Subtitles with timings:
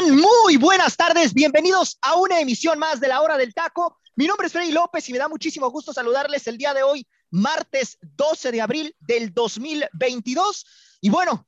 [0.00, 0.16] Están?
[0.16, 3.98] Muy buenas tardes, bienvenidos a una emisión más de la hora del taco.
[4.16, 7.06] Mi nombre es Freddy López y me da muchísimo gusto saludarles el día de hoy,
[7.30, 10.66] martes 12 de abril del 2022.
[11.00, 11.46] Y bueno,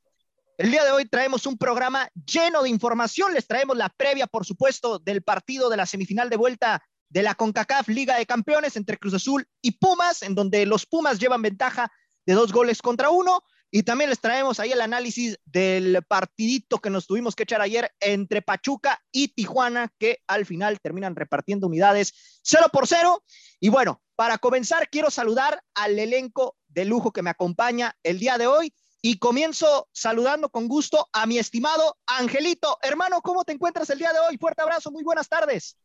[0.59, 4.45] el día de hoy traemos un programa lleno de información, les traemos la previa, por
[4.45, 8.99] supuesto, del partido de la semifinal de vuelta de la CONCACAF Liga de Campeones entre
[8.99, 11.91] Cruz Azul y Pumas, en donde los Pumas llevan ventaja
[12.27, 13.43] de dos goles contra uno.
[13.75, 17.91] Y también les traemos ahí el análisis del partidito que nos tuvimos que echar ayer
[18.01, 23.25] entre Pachuca y Tijuana, que al final terminan repartiendo unidades 0 por 0.
[23.61, 28.37] Y bueno, para comenzar, quiero saludar al elenco de lujo que me acompaña el día
[28.37, 28.75] de hoy.
[29.01, 32.77] Y comienzo saludando con gusto a mi estimado Angelito.
[32.83, 34.37] Hermano, ¿cómo te encuentras el día de hoy?
[34.37, 35.79] Fuerte abrazo, muy buenas tardes.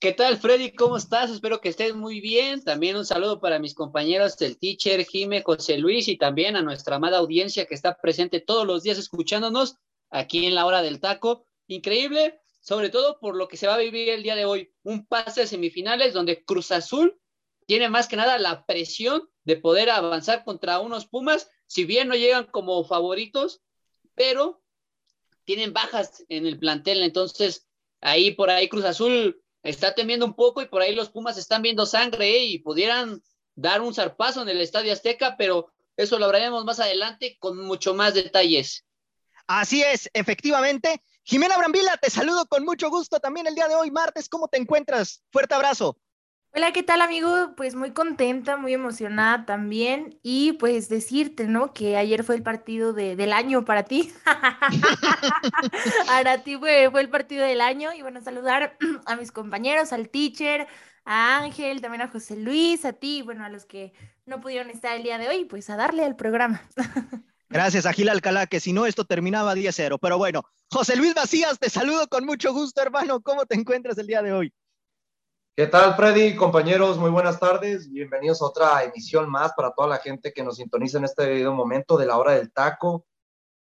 [0.00, 0.76] ¿Qué tal, Freddy?
[0.76, 1.28] ¿Cómo estás?
[1.28, 2.62] Espero que estés muy bien.
[2.62, 6.96] También un saludo para mis compañeros del teacher, Jime, José Luis y también a nuestra
[6.96, 9.74] amada audiencia que está presente todos los días escuchándonos
[10.08, 11.46] aquí en la hora del taco.
[11.66, 14.72] Increíble, sobre todo por lo que se va a vivir el día de hoy.
[14.84, 17.20] Un pase de semifinales donde Cruz Azul
[17.66, 22.14] tiene más que nada la presión de poder avanzar contra unos Pumas, si bien no
[22.14, 23.62] llegan como favoritos,
[24.14, 24.62] pero
[25.42, 27.02] tienen bajas en el plantel.
[27.02, 27.66] Entonces,
[28.00, 31.62] ahí por ahí Cruz Azul está temiendo un poco y por ahí los Pumas están
[31.62, 32.44] viendo sangre ¿eh?
[32.44, 33.22] y pudieran
[33.54, 37.94] dar un zarpazo en el Estadio Azteca, pero eso lo hablaremos más adelante con mucho
[37.94, 38.84] más detalles.
[39.46, 41.02] Así es, efectivamente.
[41.24, 44.28] Jimena Brambila, te saludo con mucho gusto también el día de hoy, martes.
[44.28, 45.22] ¿Cómo te encuentras?
[45.30, 45.98] Fuerte abrazo.
[46.54, 47.52] Hola, ¿qué tal amigo?
[47.56, 51.72] Pues muy contenta, muy emocionada también y pues decirte, ¿no?
[51.72, 54.12] Que ayer fue el partido del año para ti.
[56.06, 58.76] para ti fue, fue el partido del año y bueno, saludar
[59.06, 60.66] a mis compañeros, al teacher,
[61.04, 63.92] a Ángel, también a José Luis, a ti, bueno, a los que
[64.26, 66.62] no pudieron estar el día de hoy, pues a darle al programa.
[67.50, 69.98] Gracias a Alcalá, que si no esto terminaba 10-0.
[70.00, 73.20] Pero bueno, José Luis Macías, te saludo con mucho gusto, hermano.
[73.20, 74.52] ¿Cómo te encuentras el día de hoy?
[75.58, 76.36] ¿Qué tal, Freddy?
[76.36, 77.90] Compañeros, muy buenas tardes.
[77.90, 81.96] Bienvenidos a otra emisión más para toda la gente que nos sintoniza en este momento
[81.96, 83.04] de la hora del taco.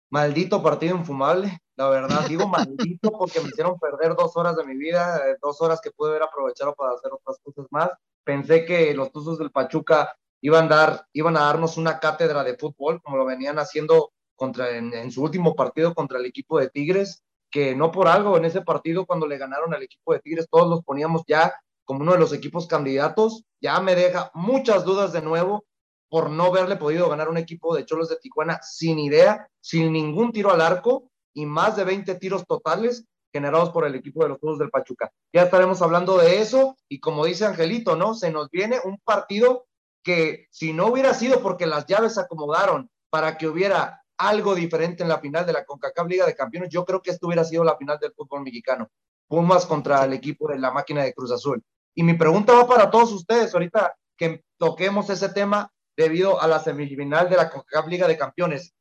[0.08, 2.28] Maldito partido infumable, la verdad.
[2.28, 5.90] Digo maldito porque me hicieron perder dos horas de mi vida, eh, dos horas que
[5.90, 7.90] pude haber aprovechado para hacer otras cosas más.
[8.22, 13.02] Pensé que los Tuzos del Pachuca iban, dar, iban a darnos una cátedra de fútbol,
[13.02, 17.24] como lo venían haciendo contra, en, en su último partido contra el equipo de Tigres,
[17.50, 20.70] que no por algo en ese partido cuando le ganaron al equipo de Tigres, todos
[20.70, 21.52] los poníamos ya
[21.90, 25.64] como uno de los equipos candidatos, ya me deja muchas dudas de nuevo
[26.08, 30.30] por no haberle podido ganar un equipo de Cholos de Tijuana sin idea, sin ningún
[30.30, 34.38] tiro al arco y más de 20 tiros totales generados por el equipo de los
[34.38, 35.10] Todos del Pachuca.
[35.32, 38.14] Ya estaremos hablando de eso y como dice Angelito, ¿no?
[38.14, 39.66] Se nos viene un partido
[40.04, 45.02] que si no hubiera sido porque las llaves se acomodaron para que hubiera algo diferente
[45.02, 47.64] en la final de la CONCACAF Liga de Campeones, yo creo que esto hubiera sido
[47.64, 48.88] la final del fútbol mexicano.
[49.26, 51.60] Pumas contra el equipo de la máquina de Cruz Azul.
[51.94, 56.60] Y mi pregunta va para todos ustedes ahorita que toquemos ese tema debido a la
[56.60, 58.74] semifinal de la CONCACAF Liga de Campeones.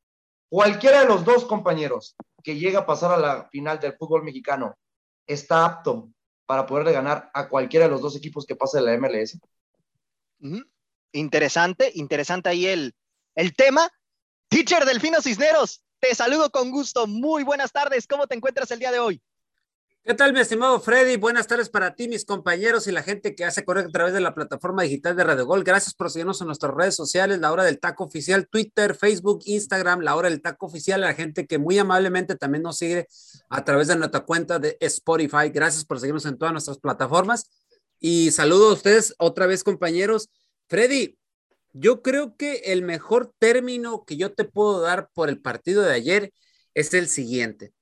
[0.49, 4.75] Cualquiera de los dos compañeros que llega a pasar a la final del fútbol mexicano
[5.27, 6.09] está apto
[6.45, 9.39] para poder ganar a cualquiera de los dos equipos que pase de la MLS.
[11.11, 12.95] Interesante, interesante ahí el,
[13.35, 13.89] el tema.
[14.49, 17.05] Teacher Delfino Cisneros, te saludo con gusto.
[17.05, 18.07] Muy buenas tardes.
[18.07, 19.21] ¿Cómo te encuentras el día de hoy?
[20.03, 21.17] ¿Qué tal, mi estimado Freddy?
[21.17, 24.21] Buenas tardes para ti, mis compañeros y la gente que hace correr a través de
[24.21, 25.63] la plataforma digital de Radio Gol.
[25.63, 29.99] Gracias por seguirnos en nuestras redes sociales, La Hora del Taco Oficial, Twitter, Facebook, Instagram,
[29.99, 33.07] La Hora del Taco Oficial, la gente que muy amablemente también nos sigue
[33.49, 35.49] a través de nuestra cuenta de Spotify.
[35.53, 37.51] Gracias por seguirnos en todas nuestras plataformas.
[37.99, 40.29] Y saludo a ustedes otra vez, compañeros.
[40.69, 41.19] Freddy,
[41.73, 45.93] yo creo que el mejor término que yo te puedo dar por el partido de
[45.93, 46.33] ayer
[46.73, 47.73] es el siguiente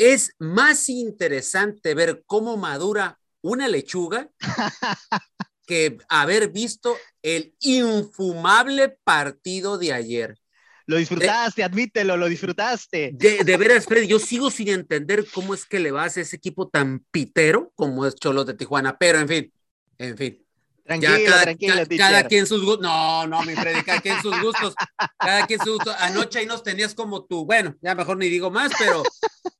[0.00, 4.30] es más interesante ver cómo madura una lechuga
[5.66, 10.38] que haber visto el infumable partido de ayer.
[10.86, 13.10] Lo disfrutaste, admítelo, lo disfrutaste.
[13.12, 16.36] De, de, veras, Fred, yo sigo sin entender cómo es que le vas a ese
[16.36, 19.52] equipo tan pitero como es Cholos de Tijuana, pero en fin,
[19.98, 20.46] en fin.
[20.84, 22.06] Tranquilo, cada, tranquilo, ca- teacher.
[22.06, 22.80] cada quien sus gustos.
[22.82, 24.74] No, no, mi Freddy, cada quien sus gustos.
[25.18, 25.94] Cada quien sus gustos.
[25.98, 27.44] Anoche ahí nos tenías como tú.
[27.44, 29.02] Bueno, ya mejor ni digo más, pero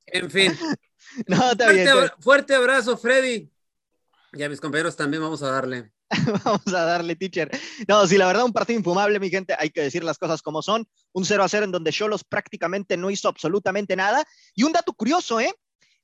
[0.07, 0.59] en fin.
[1.27, 1.65] No, está.
[1.67, 1.89] Fuerte, bien.
[1.89, 3.51] abra- fuerte abrazo, Freddy.
[4.33, 5.91] Y a mis compañeros también vamos a darle.
[6.45, 7.49] Vamos a darle, teacher.
[7.87, 9.55] No, sí, la verdad, un partido infumable, mi gente.
[9.57, 10.89] Hay que decir las cosas como son.
[11.13, 14.25] Un 0 a 0 en donde Cholos prácticamente no hizo absolutamente nada.
[14.57, 15.55] Y un dato curioso, ¿eh?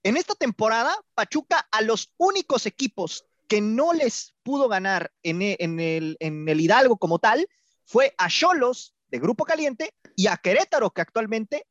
[0.04, 5.56] En esta temporada, Pachuca a los únicos equipos que no les pudo ganar en e-
[5.60, 7.46] en el, en el Hidalgo como tal
[7.84, 11.66] fue a Cholos de Grupo Caliente y a Querétaro, que actualmente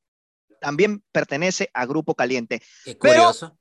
[0.62, 2.62] también pertenece a Grupo Caliente.
[2.84, 3.58] Qué curioso.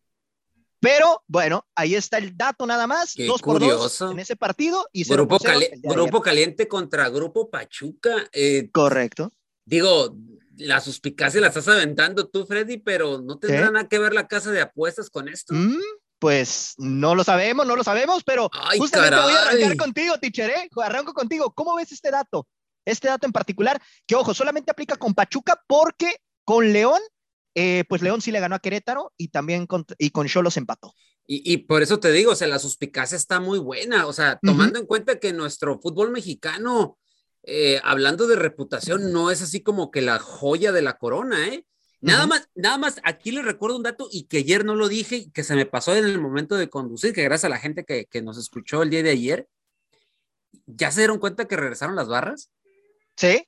[0.81, 3.15] Pero bueno, ahí está el dato nada más.
[3.15, 4.11] Qué dos por dos curioso.
[4.13, 6.21] en ese partido y Grupo, cali- Grupo.
[6.21, 8.29] Caliente contra Grupo Pachuca.
[8.33, 9.33] Eh, Correcto.
[9.65, 10.15] digo,
[10.59, 14.53] la suspicacia la estás aventando tú, Freddy, pero no tendrá nada que ver la casa
[14.53, 15.55] de apuestas con esto.
[15.55, 15.79] Mm,
[16.25, 19.77] pues no lo sabemos, no lo sabemos, pero Ay, justamente voy a arrancar caray.
[19.77, 20.71] contigo, teacher, ¿eh?
[20.83, 21.53] Arranco contigo.
[21.53, 22.49] ¿Cómo ves este dato?
[22.87, 26.17] Este dato en particular, que ojo, solamente aplica con Pachuca porque
[26.47, 26.99] con León,
[27.55, 30.95] eh, pues León sí le ganó a Querétaro y también con, y con Cholos empató.
[31.27, 34.39] Y, y por eso te digo, o sea, la suspicacia está muy buena, o sea,
[34.41, 36.97] tomando en cuenta que nuestro fútbol mexicano,
[37.43, 41.67] eh, hablando de reputación, no es así como que la joya de la corona, ¿eh?
[42.05, 45.17] Nada más, nada más, aquí les recuerdo un dato y que ayer no lo dije
[45.17, 47.85] y que se me pasó en el momento de conducir, que gracias a la gente
[47.85, 49.49] que, que nos escuchó el día de ayer,
[50.67, 52.51] ¿ya se dieron cuenta que regresaron las barras?
[53.17, 53.47] ¿Sí?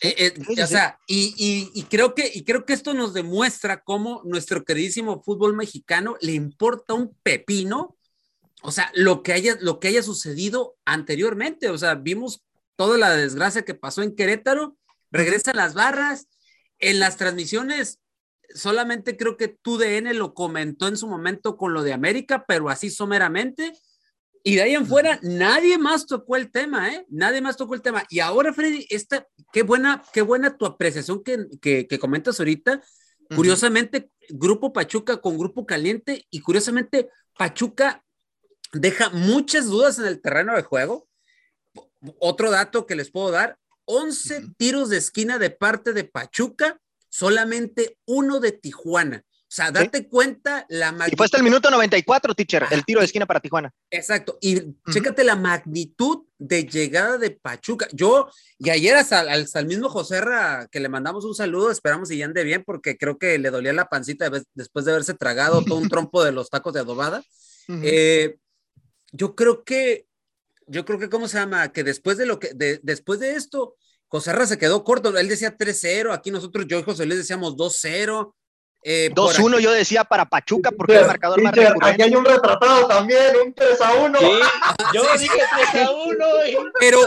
[0.00, 2.94] Eh, eh, Sí, sí, o sea, y, y- y creo que, y creo que esto
[2.94, 7.96] nos demuestra cómo nuestro queridísimo fútbol mexicano le importa un pepino,
[8.62, 11.68] o sea, lo que haya, lo que haya sucedido anteriormente.
[11.70, 12.44] O sea, vimos
[12.76, 14.76] toda la desgracia que pasó en Querétaro,
[15.10, 16.28] regresan las barras,
[16.78, 18.00] en las transmisiones,
[18.54, 22.90] solamente creo que TUDN lo comentó en su momento con lo de América, pero así
[22.90, 23.72] someramente.
[24.44, 27.04] Y de ahí en fuera, nadie más tocó el tema, ¿eh?
[27.08, 28.04] Nadie más tocó el tema.
[28.08, 32.82] Y ahora, Freddy, esta, qué buena, qué buena tu apreciación que, que, que comentas ahorita.
[33.34, 38.02] Curiosamente, Grupo Pachuca con Grupo Caliente y curiosamente, Pachuca
[38.72, 41.08] deja muchas dudas en el terreno de juego.
[42.18, 43.58] Otro dato que les puedo dar,
[43.90, 44.52] 11 Ujú.
[44.58, 49.24] tiros de esquina de parte de Pachuca, solamente uno de Tijuana.
[49.26, 51.16] O sea, date cuenta la Y magnitud.
[51.16, 53.72] fue hasta el minuto 94, teacher, el tiro de esquina para Tijuana.
[53.90, 54.36] Exacto.
[54.42, 57.88] Y chécate la magnitud de llegada de Pachuca.
[57.94, 62.10] Yo, y ayer hasta, hasta el mismo José Ra, que le mandamos un saludo, esperamos
[62.10, 65.14] y ya ande bien, porque creo que le dolía la pancita de después de haberse
[65.14, 67.22] tragado todo un trompo de los tacos de adobada.
[67.84, 68.36] Eh,
[69.12, 70.06] yo creo que,
[70.68, 71.72] yo creo que, ¿cómo se llama?
[71.72, 73.74] Que después de lo que, de- después de esto,
[74.06, 75.16] José Ra se quedó corto.
[75.16, 78.32] Él decía 3-0, aquí nosotros, yo y José Luis decíamos 2-0.
[78.84, 82.02] Eh, por 2-1 yo decía para Pachuca porque era el marcador más Teacher, aquí recurrente.
[82.04, 84.18] hay un retratado también, un 3 a 1.
[84.18, 84.26] Sí,
[84.94, 85.38] yo Sí, dije
[85.72, 86.24] 3 a 1.
[86.78, 87.00] Pero,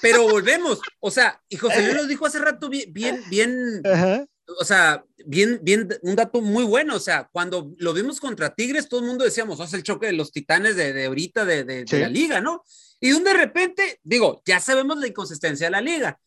[0.00, 4.24] pero volvemos, o sea, y José Luis lo dijo hace rato bien, bien, bien, Ajá.
[4.46, 8.88] O sea, bien, bien, un dato muy bueno, o sea, cuando lo vimos contra Tigres,
[8.88, 11.64] todo el mundo decíamos, "Oh, es el choque de los titanes de, de ahorita de,
[11.64, 12.62] de- la liga, ¿no?
[13.00, 16.20] Y de repente, digo, ya sabemos la inconsistencia de la liga,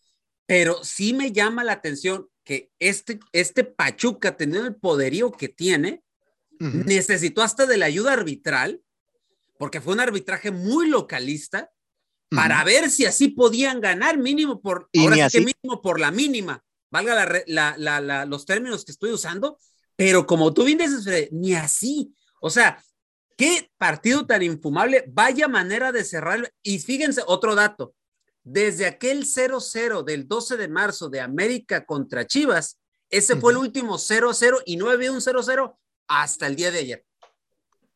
[0.46, 6.04] pero sí me llama la atención que este, este Pachuca, teniendo el poderío que tiene,
[6.60, 8.82] necesitó hasta de la ayuda arbitral,
[9.60, 11.72] porque fue un arbitraje muy localista,
[12.30, 16.64] para ver si así podían ganar, mínimo por, ahora sí que mínimo por la mínima,
[16.90, 19.58] valga la la- la- la- los términos que estoy usando,
[19.96, 22.14] pero como tú bien dices, Fred, ni así.
[22.42, 22.84] O sea,
[23.36, 26.48] qué partido tan infumable, vaya manera de cerrarlo.
[26.64, 27.94] Y fíjense, otro dato,
[28.44, 32.80] desde aquel 0-0 del 12 de marzo de América contra Chivas,
[33.10, 35.78] ese fue el último 0-0 y no había un 0-0
[36.08, 37.06] hasta el día de ayer.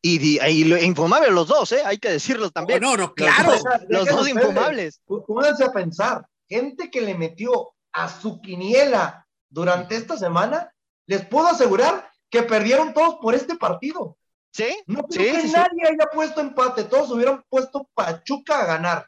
[0.01, 1.83] Y, di- y lo infumable los dos, ¿eh?
[1.85, 2.81] Hay que decirlos también.
[2.81, 3.51] No, no, Los claro.
[3.51, 4.35] dos, los dos ustedes.
[4.35, 5.01] infumables.
[5.05, 10.73] Pónganse a pensar, gente que le metió a su quiniela durante esta semana,
[11.07, 14.17] les puedo asegurar que perdieron todos por este partido.
[14.53, 14.67] ¿Sí?
[14.85, 15.53] No Sí, creo que sí, sí.
[15.53, 19.07] nadie haya puesto empate, todos hubieran puesto Pachuca a ganar.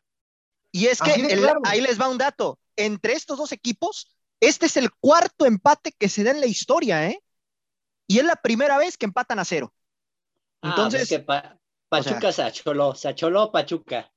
[0.72, 1.60] Y es que Así de el- claro.
[1.66, 2.60] ahí les va un dato.
[2.76, 7.08] Entre estos dos equipos, este es el cuarto empate que se da en la historia,
[7.08, 7.22] ¿eh?
[8.08, 9.74] Y es la primera vez que empatan a cero.
[10.62, 11.58] Entonces, Entonces, que pa-
[11.90, 14.12] Pachuca se acholó, se acholó Pachuca.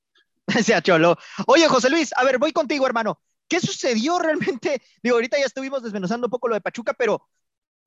[0.65, 1.17] se acholo.
[1.45, 3.21] Oye, José Luis, a ver, voy contigo, hermano.
[3.47, 4.81] ¿Qué sucedió realmente?
[5.03, 7.27] Digo, ahorita ya estuvimos desmenuzando un poco lo de Pachuca, pero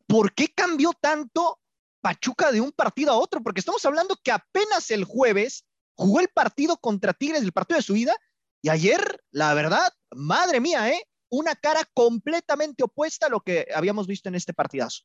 [0.06, 1.58] ¿por qué cambió tanto
[2.00, 3.42] Pachuca de un partido a otro?
[3.42, 7.82] Porque estamos hablando que apenas el jueves jugó el partido contra Tigres, el partido de
[7.82, 8.16] su ida,
[8.62, 11.02] y ayer, la verdad, madre mía, ¿eh?
[11.30, 15.04] Una cara completamente opuesta a lo que habíamos visto en este partidazo.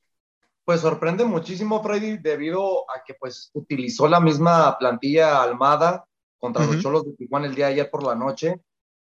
[0.63, 6.05] Pues sorprende muchísimo Freddy debido a que pues utilizó la misma plantilla Almada
[6.39, 8.59] contra los Cholos de Tijuana el día de ayer por la noche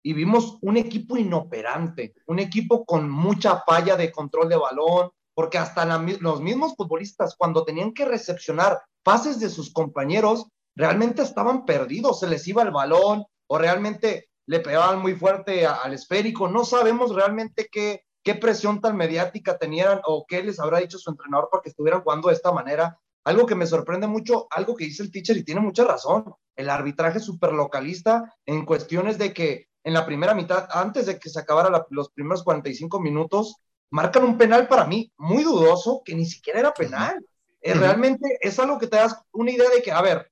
[0.03, 5.57] y vimos un equipo inoperante, un equipo con mucha falla de control de balón, porque
[5.57, 12.19] hasta los mismos futbolistas cuando tenían que recepcionar pases de sus compañeros, realmente estaban perdidos,
[12.19, 17.15] se les iba el balón o realmente le pegaban muy fuerte al esférico, no sabemos
[17.15, 21.61] realmente qué, qué presión tan mediática tenían o qué les habrá dicho su entrenador para
[21.61, 22.97] que estuvieran jugando de esta manera.
[23.23, 26.69] Algo que me sorprende mucho, algo que dice el teacher y tiene mucha razón, el
[26.69, 31.39] arbitraje súper localista en cuestiones de que en la primera mitad, antes de que se
[31.39, 33.55] acabara los primeros 45 minutos,
[33.89, 37.25] marcan un penal para mí muy dudoso, que ni siquiera era penal.
[37.61, 40.31] Eh, realmente es algo que te das una idea de que, a ver,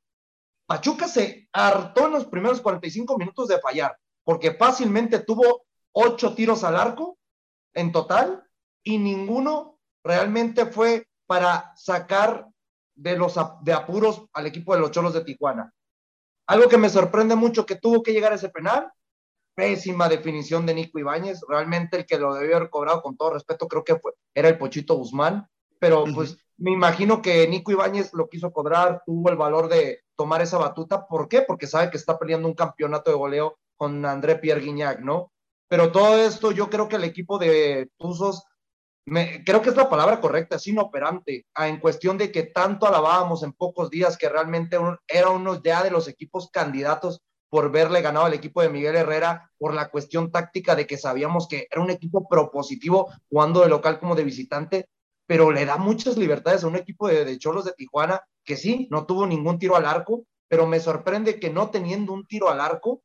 [0.66, 6.64] Pachuca se hartó en los primeros 45 minutos de fallar, porque fácilmente tuvo ocho tiros
[6.64, 7.18] al arco
[7.74, 8.44] en total
[8.84, 12.48] y ninguno realmente fue para sacar
[12.96, 15.74] de los de apuros al equipo de los Cholos de Tijuana.
[16.48, 18.92] Algo que me sorprende mucho que tuvo que llegar a ese penal
[19.60, 21.42] pésima definición de Nico Ibáñez.
[21.46, 24.58] Realmente el que lo debió haber cobrado, con todo respeto, creo que fue, era el
[24.58, 25.50] Pochito Guzmán.
[25.80, 30.42] Pero pues me imagino que Nico Ibáñez lo quiso cobrar, tuvo el valor de tomar
[30.42, 31.06] esa batuta.
[31.06, 31.42] ¿Por qué?
[31.42, 35.34] Porque sabe que está peleando un campeonato de goleo con André Pierre Guignac, ¿no?
[35.68, 38.46] Pero todo esto, yo creo que el equipo de Tuzos,
[39.06, 43.44] me, creo que es la palabra correcta, es inoperante, en cuestión de que tanto alabábamos
[43.44, 48.26] en pocos días que realmente era uno ya de los equipos candidatos por verle ganado
[48.26, 51.90] al equipo de Miguel Herrera, por la cuestión táctica de que sabíamos que era un
[51.90, 54.90] equipo propositivo jugando de local como de visitante,
[55.26, 58.88] pero le da muchas libertades a un equipo de, de Cholos de Tijuana que sí,
[58.92, 62.60] no tuvo ningún tiro al arco, pero me sorprende que no teniendo un tiro al
[62.60, 63.04] arco,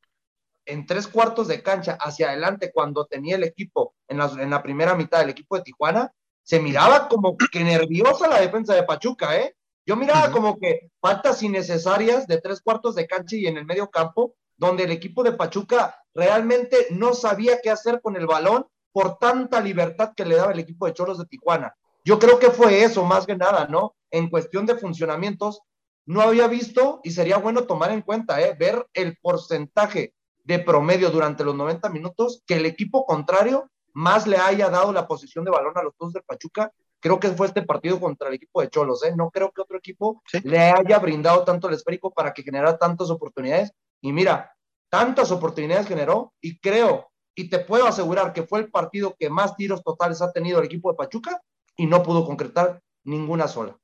[0.66, 4.62] en tres cuartos de cancha hacia adelante, cuando tenía el equipo en la, en la
[4.62, 9.36] primera mitad del equipo de Tijuana, se miraba como que nerviosa la defensa de Pachuca,
[9.38, 9.54] ¿eh?
[9.86, 13.90] Yo miraba como que faltas innecesarias de tres cuartos de cancha y en el medio
[13.90, 19.18] campo, donde el equipo de Pachuca realmente no sabía qué hacer con el balón por
[19.18, 21.74] tanta libertad que le daba el equipo de Choros de Tijuana.
[22.04, 23.94] Yo creo que fue eso más que nada, ¿no?
[24.10, 25.60] En cuestión de funcionamientos,
[26.06, 28.54] no había visto y sería bueno tomar en cuenta, ¿eh?
[28.58, 30.14] ver el porcentaje
[30.44, 35.06] de promedio durante los 90 minutos que el equipo contrario más le haya dado la
[35.06, 36.72] posición de balón a los dos de Pachuca
[37.04, 39.12] creo que fue este partido contra el equipo de Cholos, ¿eh?
[39.14, 43.10] No creo que otro equipo le haya brindado tanto el esférico para que generara tantas
[43.10, 43.72] oportunidades.
[44.00, 44.56] Y mira,
[44.88, 49.54] tantas oportunidades generó y creo, y te puedo asegurar que fue el partido que más
[49.54, 51.42] tiros totales ha tenido el equipo de Pachuca
[51.76, 53.76] y no pudo concretar ninguna sola.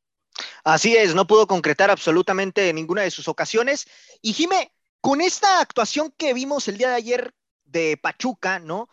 [0.64, 3.86] Así es, no pudo concretar absolutamente ninguna de sus ocasiones.
[4.22, 4.72] Y Jime,
[5.02, 7.34] con esta actuación que vimos el día de ayer
[7.64, 8.88] de Pachuca, ¿no?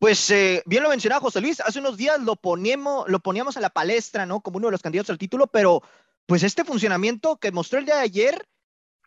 [0.00, 3.60] Pues eh, bien lo mencionaba José Luis, hace unos días lo poníamos, lo poníamos a
[3.60, 4.40] la palestra, ¿no?
[4.40, 5.82] Como uno de los candidatos al título, pero
[6.24, 8.48] pues este funcionamiento que mostró el día de ayer,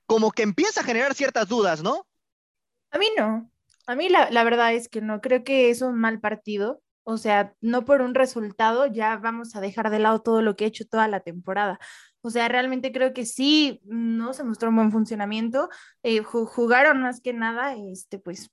[0.06, 2.06] como que empieza a generar ciertas dudas, ¿no?
[2.92, 3.50] A mí no.
[3.88, 5.20] A mí la, la verdad es que no.
[5.20, 6.84] Creo que es un mal partido.
[7.02, 10.66] O sea, no por un resultado ya vamos a dejar de lado todo lo que
[10.66, 11.80] he hecho toda la temporada.
[12.22, 15.70] O sea, realmente creo que sí, no se mostró un buen funcionamiento.
[16.04, 18.52] Eh, jugaron más que nada, este, pues,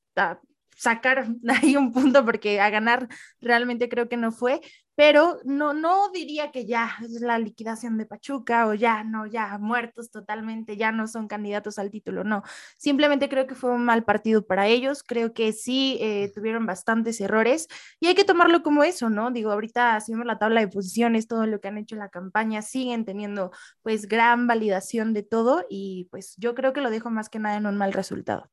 [0.80, 1.26] sacar
[1.62, 3.08] ahí un punto porque a ganar
[3.40, 4.60] realmente creo que no fue,
[4.94, 9.58] pero no, no diría que ya es la liquidación de Pachuca o ya, no, ya
[9.58, 12.42] muertos totalmente, ya no son candidatos al título, no.
[12.78, 17.20] Simplemente creo que fue un mal partido para ellos, creo que sí eh, tuvieron bastantes
[17.20, 17.68] errores
[18.00, 19.30] y hay que tomarlo como eso, ¿no?
[19.30, 22.08] Digo, ahorita si vemos la tabla de posiciones, todo lo que han hecho en la
[22.10, 27.10] campaña, siguen teniendo pues gran validación de todo y pues yo creo que lo dejo
[27.10, 28.50] más que nada en un mal resultado.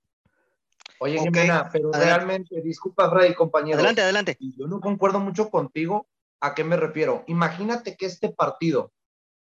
[1.00, 3.77] Oye, Jimena, pero realmente, disculpa, Freddy, compañero.
[3.77, 4.38] Adelante, adelante.
[4.39, 6.08] Yo no concuerdo mucho contigo.
[6.39, 7.24] ¿A qué me refiero?
[7.27, 8.92] Imagínate que este partido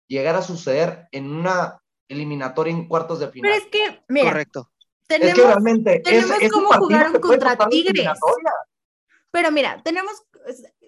[0.07, 3.51] llegara a suceder en una eliminatoria en cuartos de final.
[3.51, 4.71] Pero es que, mira, Correcto.
[5.07, 8.09] Tenemos, es que realmente tenemos como jugar contra Tigres.
[9.31, 10.23] Pero mira, tenemos,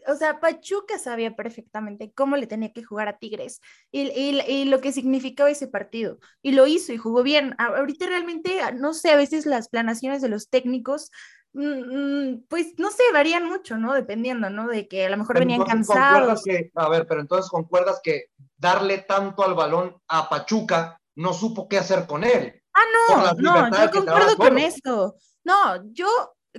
[0.06, 3.60] o sea, Pachuca sabía perfectamente cómo le tenía que jugar a Tigres
[3.90, 6.18] y, y, lo que significaba ese partido.
[6.42, 7.54] Y lo hizo y jugó bien.
[7.58, 11.10] Ahorita realmente, no sé, a veces las planaciones de los técnicos,
[11.52, 13.92] mm, mm, pues no sé, varían mucho, ¿no?
[13.92, 14.68] Dependiendo, ¿no?
[14.68, 16.42] De que a lo mejor venían cansados.
[16.74, 21.78] a ver, pero entonces concuerdas que darle tanto al balón a Pachuca no supo qué
[21.78, 22.62] hacer con él.
[22.72, 25.16] Ah, no, no, yo concuerdo con esto.
[25.44, 26.06] No, yo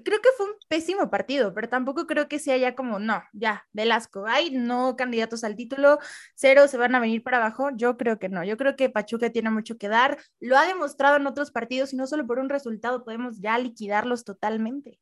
[0.03, 3.68] creo que fue un pésimo partido, pero tampoco creo que sea ya como, no, ya,
[3.74, 6.00] Velasco, hay no candidatos al título,
[6.36, 9.32] cero se van a venir para abajo, yo creo que no, yo creo que Pachuca
[9.32, 12.50] tiene mucho que dar, lo ha demostrado en otros partidos y no solo por un
[12.50, 15.00] resultado podemos ya liquidarlos totalmente.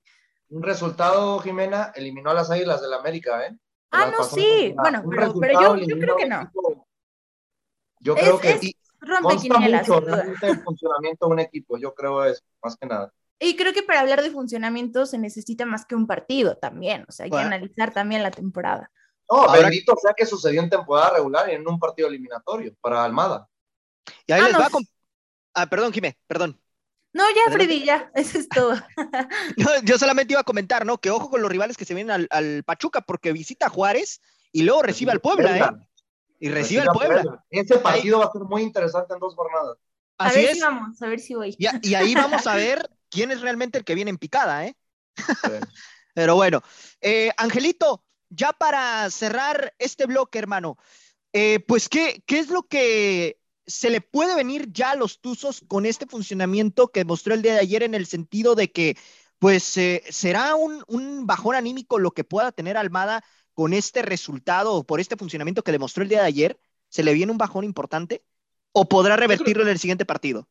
[0.49, 3.57] Un resultado, Jimena, eliminó a las Águilas del América, ¿eh?
[3.91, 5.03] Ah, no, sí, bueno,
[5.39, 6.51] pero, yo, creo que no.
[7.99, 8.51] Yo creo que...
[8.51, 12.85] Es, rompe consta mucho realmente el funcionamiento de un equipo, yo creo eso, más que
[12.87, 13.13] nada.
[13.39, 17.11] Y creo que para hablar de funcionamiento se necesita más que un partido también, o
[17.11, 17.49] sea, hay Bueno.
[17.49, 18.91] que analizar también la temporada.
[19.29, 23.03] No, Ahora- bendito sea que sucedió en temporada regular y en un partido eliminatorio para
[23.03, 23.47] Almada.
[24.25, 24.83] Y ahí Ah, les no, va con...
[25.53, 26.59] Ah, perdón, Jimé, perdón.
[27.13, 27.65] No, ya, Adelante.
[27.65, 28.73] Freddy, ya, eso es todo.
[29.57, 30.97] No, yo solamente iba a comentar, ¿no?
[30.99, 34.21] Que ojo con los rivales que se vienen al, al Pachuca, porque visita a Juárez
[34.51, 35.87] y luego recibe al Puebla, ¿eh?
[36.39, 37.45] Y recibe al a Puebla.
[37.49, 39.77] Ese partido va a ser muy interesante en dos jornadas.
[40.19, 40.55] A Así ver es.
[40.57, 41.55] si vamos, a ver si voy.
[41.57, 44.65] Y, a- y ahí vamos a ver quién es realmente el que viene en picada,
[44.65, 44.75] ¿eh?
[45.15, 45.51] Sí.
[46.13, 46.63] Pero bueno,
[46.99, 50.77] eh, Angelito, ya para cerrar este bloque, hermano,
[51.33, 55.63] eh, pues ¿qué, ¿qué es lo que se le puede venir ya a los Tuzos
[55.67, 58.97] con este funcionamiento que mostró el día de ayer en el sentido de que
[59.39, 63.23] pues eh, será un, un bajón anímico lo que pueda tener Almada
[63.53, 66.59] con este resultado o por este funcionamiento que demostró el día de ayer?
[66.89, 68.23] ¿Se le viene un bajón importante?
[68.71, 70.47] ¿O podrá revertirlo en el siguiente partido?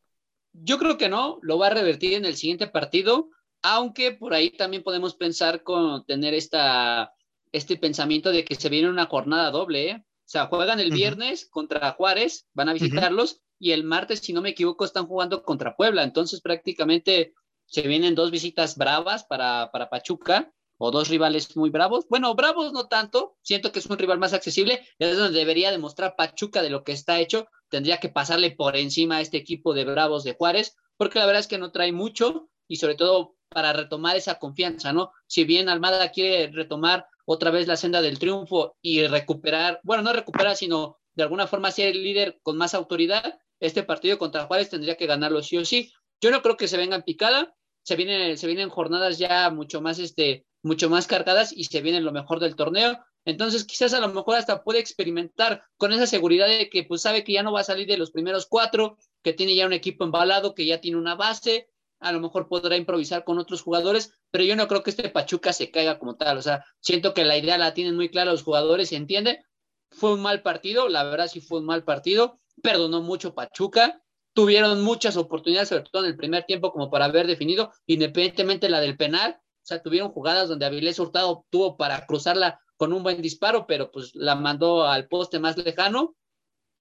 [0.63, 3.29] Yo creo que no, lo va a revertir en el siguiente partido,
[3.61, 7.13] aunque por ahí también podemos pensar con tener esta,
[7.51, 10.03] este pensamiento de que se viene una jornada doble, ¿eh?
[10.03, 14.41] O sea, juegan el viernes contra Juárez, van a visitarlos, y el martes, si no
[14.41, 16.03] me equivoco, están jugando contra Puebla.
[16.03, 17.33] Entonces, prácticamente
[17.65, 22.05] se vienen dos visitas bravas para, para Pachuca, o dos rivales muy bravos.
[22.09, 26.15] Bueno, bravos no tanto, siento que es un rival más accesible, es donde debería demostrar
[26.15, 29.85] Pachuca de lo que está hecho, tendría que pasarle por encima a este equipo de
[29.85, 33.73] bravos de Juárez, porque la verdad es que no trae mucho, y sobre todo para
[33.73, 35.11] retomar esa confianza, ¿no?
[35.27, 40.13] Si bien Almada quiere retomar otra vez la senda del triunfo y recuperar, bueno, no
[40.13, 44.69] recuperar, sino de alguna forma ser el líder con más autoridad, este partido contra Juárez
[44.69, 45.91] tendría que ganarlo sí o sí.
[46.21, 49.81] Yo no creo que se venga en picada, se vienen, se vienen jornadas ya mucho
[49.81, 52.99] más, este, mucho más cargadas y se viene lo mejor del torneo.
[53.27, 57.25] Entonces, quizás a lo mejor hasta puede experimentar con esa seguridad de que pues sabe
[57.25, 60.05] que ya no va a salir de los primeros cuatro, que tiene ya un equipo
[60.05, 61.67] embalado, que ya tiene una base,
[61.99, 65.51] a lo mejor podrá improvisar con otros jugadores, pero yo no creo que este Pachuca
[65.51, 66.37] se caiga como tal.
[66.37, 69.43] O sea, siento que la idea la tienen muy clara los jugadores, se entiende.
[69.91, 72.39] Fue un mal partido, la verdad sí fue un mal partido.
[72.63, 74.01] Perdonó mucho Pachuca.
[74.31, 78.79] Tuvieron muchas oportunidades, sobre todo en el primer tiempo, como para haber definido, independientemente la
[78.79, 79.37] del penal.
[79.37, 83.91] O sea, tuvieron jugadas donde Avilés Hurtado tuvo para cruzarla con un buen disparo, pero
[83.91, 86.15] pues la mandó al poste más lejano.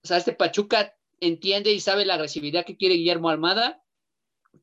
[0.02, 3.82] O sea, este Pachuca entiende y sabe la agresividad que quiere Guillermo Almada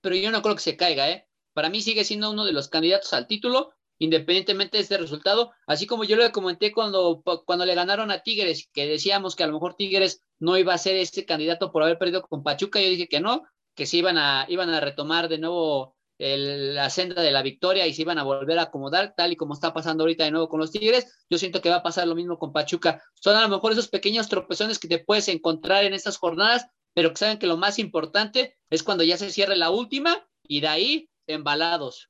[0.01, 1.27] pero yo no creo que se caiga, ¿eh?
[1.53, 5.85] Para mí sigue siendo uno de los candidatos al título, independientemente de este resultado, así
[5.85, 9.53] como yo le comenté cuando, cuando le ganaron a Tigres, que decíamos que a lo
[9.53, 13.07] mejor Tigres no iba a ser este candidato por haber perdido con Pachuca, yo dije
[13.07, 13.43] que no,
[13.75, 17.87] que se iban a, iban a retomar de nuevo el, la senda de la victoria
[17.87, 20.49] y se iban a volver a acomodar, tal y como está pasando ahorita de nuevo
[20.49, 23.01] con los Tigres, yo siento que va a pasar lo mismo con Pachuca.
[23.15, 27.09] Son a lo mejor esos pequeños tropezones que te puedes encontrar en estas jornadas, pero
[27.09, 30.67] que saben que lo más importante es cuando ya se cierre la última y de
[30.67, 32.09] ahí embalados.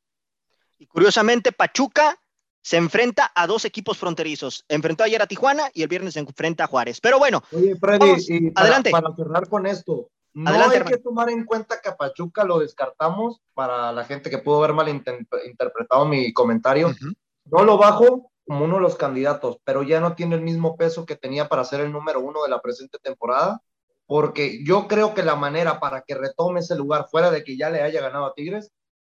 [0.78, 2.20] Y curiosamente, Pachuca
[2.62, 4.66] se enfrenta a dos equipos fronterizos.
[4.70, 7.00] Enfrentó ayer a Tijuana y el viernes se enfrenta a Juárez.
[7.02, 8.92] Pero bueno, Oye, Freddy, Vamos, y para, adelante.
[8.92, 10.98] para cerrar con esto, no Adelante, hay hermano.
[10.98, 14.74] que tomar en cuenta que a Pachuca lo descartamos para la gente que pudo haber
[14.74, 16.88] malinterpretado mi comentario.
[16.88, 17.14] Ujú.
[17.46, 21.06] No lo bajo como uno de los candidatos, pero ya no tiene el mismo peso
[21.06, 23.62] que tenía para ser el número uno de la presente temporada,
[24.06, 27.70] porque yo creo que la manera para que retome ese lugar, fuera de que ya
[27.70, 28.72] le haya ganado a Tigres,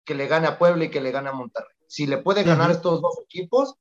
[0.04, 1.70] que le gane a Puebla y que le gane a Monterrey.
[1.86, 3.76] Si le puede ganar estos dos equipos,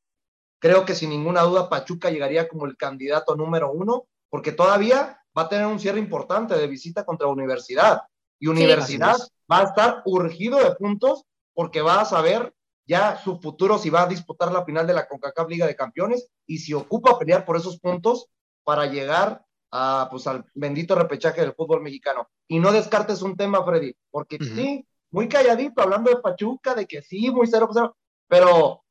[0.60, 5.44] creo que sin ninguna duda Pachuca llegaría como el candidato número uno, porque todavía va
[5.44, 8.02] a tener un cierre importante de visita contra Universidad.
[8.40, 9.18] Y Universidad
[9.52, 12.54] va a estar urgido de puntos porque va a saber
[12.86, 16.28] ya su futuro si va a disputar la final de la CONCACAF Liga de Campeones
[16.46, 18.28] y si ocupa pelear por esos puntos
[18.64, 22.30] para llegar a, pues, al bendito repechaje del fútbol mexicano.
[22.48, 27.02] Y no descartes un tema, Freddy, porque sí, muy calladito, hablando de Pachuca, de que
[27.02, 27.96] sí, muy cero, cero,
[28.28, 28.83] pero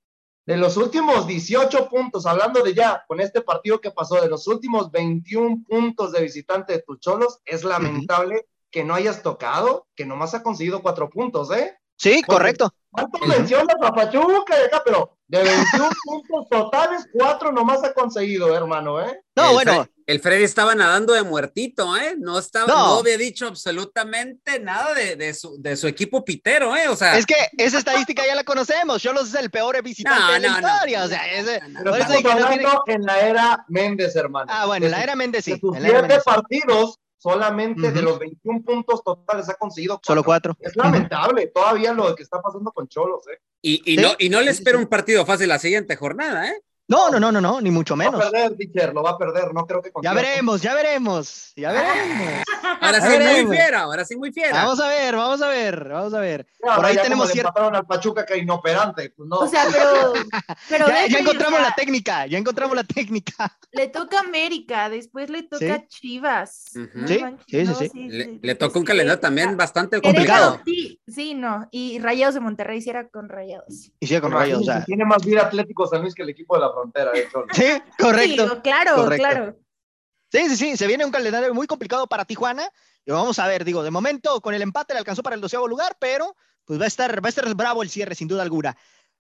[0.45, 4.47] de los últimos 18 puntos, hablando de ya, con este partido que pasó, de los
[4.49, 10.05] últimos 21 puntos de visitante de tus cholos, es lamentable que no hayas tocado, que
[10.07, 11.77] nomás ha conseguido cuatro puntos, ¿eh?
[11.97, 12.75] Sí, Porque- correcto.
[12.91, 13.31] ¿Cuántos Ujú.
[13.31, 14.55] mencionas a Pachuca?
[14.85, 19.21] Pero de 21 puntos totales, cuatro nomás ha conseguido, hermano, ¿eh?
[19.35, 22.17] No, el bueno, Fre- el Freddy estaba nadando de muertito, ¿eh?
[22.19, 22.75] No estaba, No.
[22.75, 26.89] no, había dicho absolutamente nada de, de su, de su equipo pitero, ¿eh?
[26.89, 29.01] O sea, es que esa estadística ya la conocemos.
[29.01, 30.69] Cholos es el peor visitante No, de la no, no.
[30.75, 31.05] historia.
[31.05, 34.47] O sea, ese- No, no, Pero estamos no hablando tiene- en la era Méndez, hermano.
[34.55, 35.53] Ah, bueno, De la era Méndez sí.
[35.53, 36.23] de sus en siete Méndez
[37.23, 40.57] solamente de los 21 puntos totales ha conseguido Solo cuatro.
[40.59, 43.39] Es lamentable todavía lo que está pasando con Cholos, ¿eh?
[43.63, 44.03] y, y Sí.
[44.03, 46.63] no, y no le espero un partido fácil la siguiente jornada, ¿eh?
[46.89, 48.15] No, no, no, no, no, ni mucho menos.
[48.15, 50.75] Lo va a perder, teacher, lo va a perder, no creo que Ya veremos, ya
[50.75, 52.45] veremos, ya veremos.
[52.81, 54.53] Ahora sí, muy fiera, ahora sí, muy fiera.
[54.53, 56.47] Vamos a ver, vamos a ver, vamos a ver.
[56.61, 57.53] Por ahí tenemos cierto.
[57.57, 59.39] al Pachuca que inoperante, pues no.
[59.39, 60.13] O sea, pero.
[60.69, 63.57] pero ya, encontramos la técnica, ya encontramos la técnica.
[63.71, 66.73] Le toca América, después le toca Chivas.
[67.07, 67.21] ¿Sí?
[67.47, 70.61] sí, sí, sí, Le, toca un calendario también bastante complicado.
[70.65, 71.69] Sí, sí, no.
[71.71, 73.93] Y Rayados de Monterrey sí era con Rayados.
[74.01, 74.63] Sí, con Rayados.
[74.63, 74.85] O sea.
[74.85, 77.45] Tiene más vida Atlético San Luis que el equipo de la frontera, de hecho.
[77.53, 77.65] Sí,
[77.99, 78.63] correcto.
[78.63, 79.57] claro, claro.
[80.31, 82.69] Sí, sí, sí, se viene un calendario muy complicado para Tijuana.
[83.05, 85.69] Y vamos a ver, digo, de momento con el empate le alcanzó para el doceavo
[85.69, 88.77] lugar, pero pues va a estar, va a estar bravo el cierre, sin duda alguna.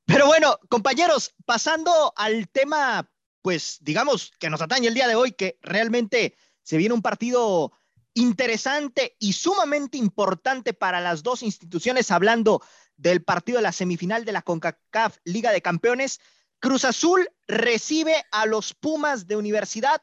[0.07, 3.11] Pero bueno, compañeros, pasando al tema,
[3.43, 7.73] pues digamos, que nos atañe el día de hoy, que realmente se viene un partido
[8.15, 12.63] interesante y sumamente importante para las dos instituciones, hablando
[12.97, 16.21] del partido de la semifinal de la CONCACAF Liga de Campeones.
[16.63, 20.01] Cruz Azul recibe a los Pumas de Universidad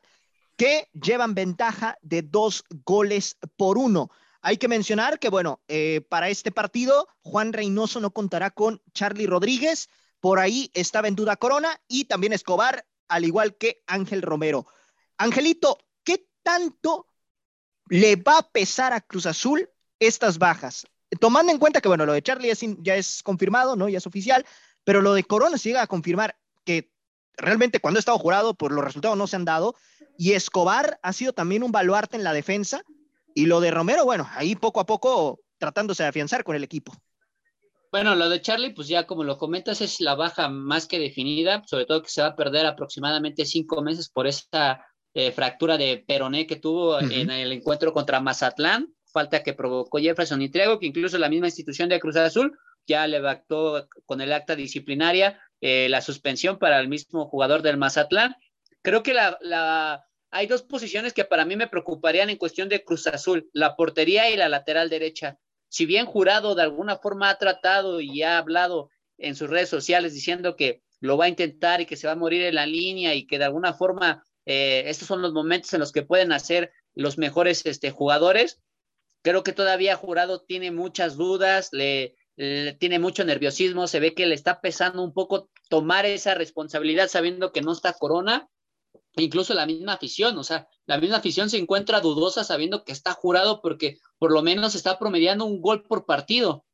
[0.57, 4.11] que llevan ventaja de dos goles por uno.
[4.41, 9.25] Hay que mencionar que, bueno, eh, para este partido, Juan Reynoso no contará con Charlie
[9.25, 9.87] Rodríguez.
[10.19, 14.67] Por ahí estaba en duda Corona y también Escobar, al igual que Ángel Romero.
[15.17, 17.07] Angelito, ¿qué tanto
[17.87, 20.85] le va a pesar a Cruz Azul estas bajas?
[21.21, 23.87] Tomando en cuenta que, bueno, lo de Charlie ya es confirmado, ¿no?
[23.87, 24.45] Ya es oficial,
[24.83, 26.35] pero lo de Corona se llega a confirmar
[26.69, 26.91] que
[27.35, 29.73] realmente cuando ha estado jurado, pues los resultados no se han dado.
[30.19, 32.83] Y Escobar ha sido también un baluarte en la defensa.
[33.33, 36.93] Y lo de Romero, bueno, ahí poco a poco tratándose de afianzar con el equipo.
[37.91, 41.63] Bueno, lo de Charlie, pues ya como lo comentas, es la baja más que definida,
[41.65, 46.03] sobre todo que se va a perder aproximadamente cinco meses por esta eh, fractura de
[46.07, 50.85] peroné que tuvo en el encuentro contra Mazatlán, falta que provocó Jefferson y Triago, que
[50.85, 52.55] incluso la misma institución de Cruz Azul
[52.85, 57.77] ya le bactó con el acta disciplinaria eh, la suspensión para el mismo jugador del
[57.77, 58.35] Mazatlán.
[58.81, 63.07] Creo que la, hay dos posiciones que para mí me preocuparían en cuestión de Cruz
[63.07, 65.37] Azul, la portería y la lateral derecha.
[65.67, 70.13] Si bien Jurado de alguna forma ha tratado y ha hablado en sus redes sociales
[70.13, 73.13] diciendo que lo va a intentar y que se va a morir en la línea
[73.13, 76.71] y que de alguna forma eh, estos son los momentos en los que pueden hacer
[76.95, 78.59] los mejores este, jugadores,
[79.21, 82.15] creo que todavía Jurado tiene muchas dudas, le,
[82.79, 87.51] tiene mucho nerviosismo, se ve que le está pesando un poco tomar esa responsabilidad sabiendo
[87.51, 88.47] que no está Corona,
[89.17, 93.11] incluso la misma afición, o sea, la misma afición se encuentra dudosa sabiendo que está
[93.11, 96.65] jurado porque por lo menos está promediando un gol por partido.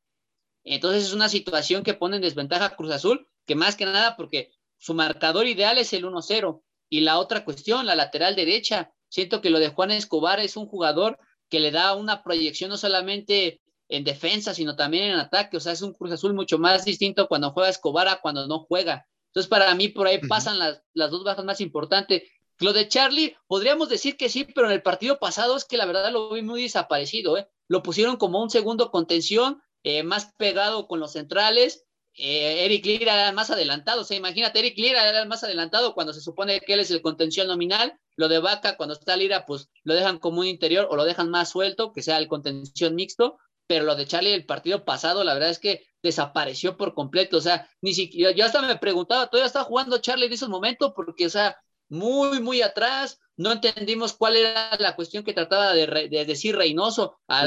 [0.64, 4.16] Entonces es una situación que pone en desventaja a Cruz Azul, que más que nada
[4.16, 6.62] porque su marcador ideal es el 1-0.
[6.90, 10.68] Y la otra cuestión, la lateral derecha, siento que lo de Juan Escobar es un
[10.68, 11.18] jugador
[11.50, 15.58] que le da una proyección no solamente en defensa, sino también en ataque.
[15.58, 18.60] O sea, es un Cruz Azul mucho más distinto cuando juega Escobar a cuando no
[18.60, 19.08] juega.
[19.28, 22.24] Entonces, para mí, por ahí pasan las, las dos bajas más importantes.
[22.60, 25.86] Lo de Charlie, podríamos decir que sí, pero en el partido pasado es que la
[25.86, 27.38] verdad lo vi muy desaparecido.
[27.38, 27.48] ¿eh?
[27.68, 31.84] Lo pusieron como un segundo contención, eh, más pegado con los centrales.
[32.18, 34.02] Eh, Eric Lira era más adelantado.
[34.02, 37.02] O sea, imagínate, Eric Lira era más adelantado cuando se supone que él es el
[37.02, 38.00] contención nominal.
[38.16, 41.30] Lo de Vaca, cuando está Lira, pues lo dejan como un interior o lo dejan
[41.30, 45.34] más suelto, que sea el contención mixto pero lo de Charlie el partido pasado, la
[45.34, 49.48] verdad es que desapareció por completo, o sea, ni siquiera, yo hasta me preguntaba, ¿todavía
[49.48, 50.94] está jugando Charlie en esos momentos?
[50.96, 51.58] Porque, o sea,
[51.90, 57.18] muy, muy atrás, no entendimos cuál era la cuestión que trataba de, decir Reynoso.
[57.28, 57.46] A,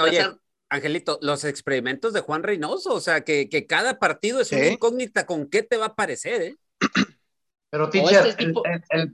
[0.00, 0.26] Oye,
[0.68, 5.26] Angelito, los experimentos de Juan Reynoso, o sea, que, que cada partido es una incógnita
[5.26, 6.56] con qué te va a parecer, ¿eh?
[7.74, 8.52] Pero, teacher, este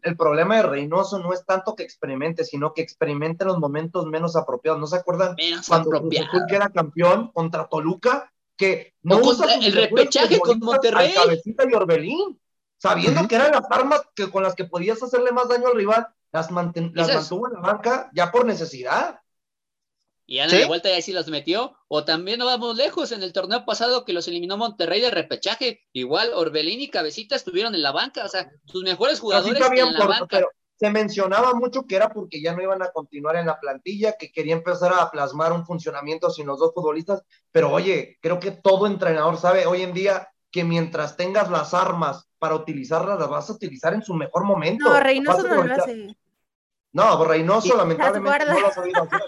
[0.03, 4.05] el, problema de Reynoso no es tanto que experimente, sino que experimente en los momentos
[4.05, 4.79] menos apropiados.
[4.79, 5.35] ¿No se acuerdan
[5.67, 8.31] cuando Azul era campeón contra Toluca?
[8.59, 11.15] Que no usa el repechaje con Monterrey.
[11.15, 12.39] Cabecita y Orbelín,
[12.77, 16.09] sabiendo que eran las armas que, con las que podías hacerle más daño al rival,
[16.31, 19.20] las, las mantuvo en la banca ya por necesidad
[20.31, 21.77] y ya de vuelta ya sí los metió.
[21.89, 25.81] O también no vamos lejos, en el torneo pasado que los eliminó Monterrey de repechaje,
[25.93, 30.07] igual Orbelín y Cabecita estuvieron en la banca, o sea, sus mejores jugadores en la
[30.07, 30.27] banca.
[30.31, 34.15] Pero se mencionaba mucho que era porque ya no iban a continuar en la plantilla,
[34.17, 38.53] que quería empezar a plasmar un funcionamiento sin los dos futbolistas, pero oye, creo que
[38.53, 43.51] todo entrenador sabe hoy en día que mientras tengas las armas para utilizarlas, las vas
[43.51, 44.89] a utilizar en su mejor momento.
[44.91, 46.17] No, Reynoso no lo hace.
[46.93, 49.21] No, Reynoso lamentablemente no lo ha sabido hacer.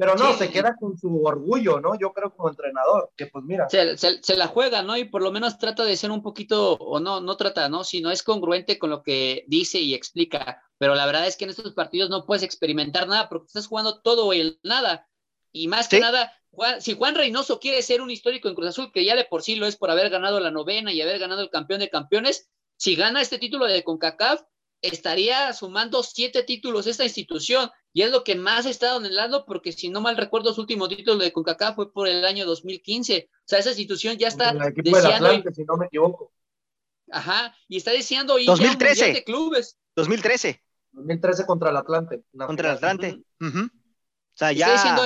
[0.00, 1.90] Pero no, se queda con su orgullo, ¿no?
[1.98, 3.68] Yo creo como entrenador, que pues mira.
[3.68, 4.96] Se, la juega, ¿no?
[4.96, 7.84] Y por lo menos trata de ser un poquito, o no, no trata, ¿no?
[7.84, 10.62] Si no es congruente con lo que dice y explica.
[10.78, 14.00] Pero la verdad es que en estos partidos no puedes experimentar nada porque estás jugando
[14.00, 15.06] todo o el nada.
[15.52, 16.32] Y más que nada,
[16.78, 19.56] si Juan Reynoso quiere ser un histórico en Cruz Azul, que ya de por sí
[19.56, 22.96] lo es por haber ganado la novena y haber ganado el campeón de campeones, si
[22.96, 24.40] gana este título de CONCACAF,
[24.82, 29.72] estaría sumando siete títulos esta institución y es lo que más ha estado anhelando porque
[29.72, 33.28] si no mal recuerdo su último título de CONCACAF fue por el año 2015.
[33.30, 35.42] O sea, esa institución ya está deseando...
[35.52, 36.32] si no me equivoco.
[37.10, 39.12] Ajá, y está deseando ir 2013.
[39.12, 39.76] de clubes.
[39.96, 40.62] 2013.
[40.92, 42.22] 2013 contra el Atlante.
[42.46, 43.22] Contra el Atlante.
[43.40, 43.48] O
[44.34, 44.96] sea, ya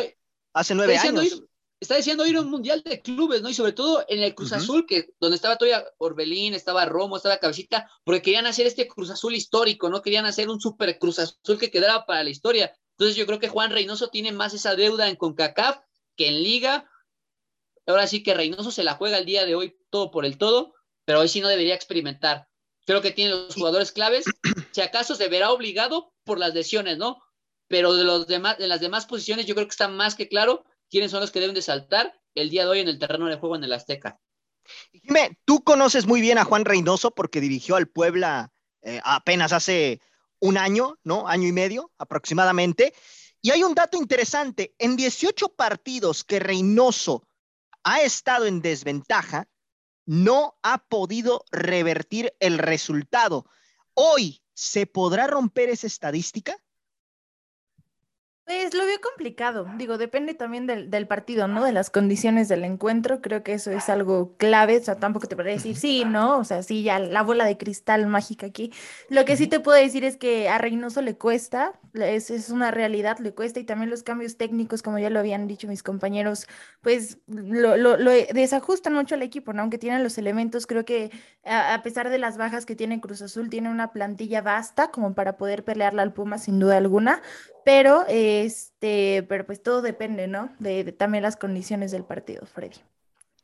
[0.52, 1.42] hace nueve años
[1.84, 3.48] está diciendo ir a un mundial de clubes, ¿no?
[3.48, 7.38] Y sobre todo en el Cruz Azul, que donde estaba todavía Orbelín, estaba Romo, estaba
[7.38, 10.02] Cabecita, porque querían hacer este Cruz Azul histórico, ¿no?
[10.02, 12.74] Querían hacer un super Cruz Azul que quedara para la historia.
[12.92, 15.78] Entonces yo creo que Juan Reynoso tiene más esa deuda en CONCACAF
[16.16, 16.90] que en Liga.
[17.86, 20.74] Ahora sí que Reynoso se la juega el día de hoy todo por el todo,
[21.04, 22.48] pero hoy sí no debería experimentar.
[22.86, 24.24] Creo que tiene los jugadores claves.
[24.72, 27.22] Si acaso se verá obligado por las lesiones, ¿no?
[27.68, 30.64] Pero de los demás, de las demás posiciones, yo creo que está más que claro
[30.90, 33.36] quiénes son los que deben de saltar el día de hoy en el terreno de
[33.36, 34.20] juego en el Azteca.
[34.92, 40.00] Dime, tú conoces muy bien a Juan Reynoso porque dirigió al Puebla eh, apenas hace
[40.40, 41.28] un año, ¿no?
[41.28, 42.94] Año y medio aproximadamente.
[43.40, 47.26] Y hay un dato interesante, en 18 partidos que Reynoso
[47.82, 49.48] ha estado en desventaja,
[50.06, 53.46] no ha podido revertir el resultado.
[53.92, 56.56] Hoy, ¿se podrá romper esa estadística?
[58.46, 61.64] Pues lo veo complicado, digo, depende también del, del, partido, ¿no?
[61.64, 65.34] De las condiciones del encuentro, creo que eso es algo clave, o sea, tampoco te
[65.34, 66.36] podría decir sí, ¿no?
[66.36, 68.70] O sea, sí, ya la bola de cristal mágica aquí.
[69.08, 72.70] Lo que sí te puedo decir es que a Reynoso le cuesta, es, es una
[72.70, 76.46] realidad, le cuesta, y también los cambios técnicos, como ya lo habían dicho mis compañeros,
[76.82, 79.62] pues lo, lo, lo desajustan mucho al equipo, ¿no?
[79.62, 81.10] Aunque tienen los elementos, creo que
[81.46, 85.14] a, a, pesar de las bajas que tiene Cruz Azul, tiene una plantilla vasta como
[85.14, 87.22] para poder pelearla al Puma sin duda alguna,
[87.64, 90.54] pero, este, pero pues todo depende, ¿no?
[90.58, 92.76] De, también las condiciones del partido, Freddy.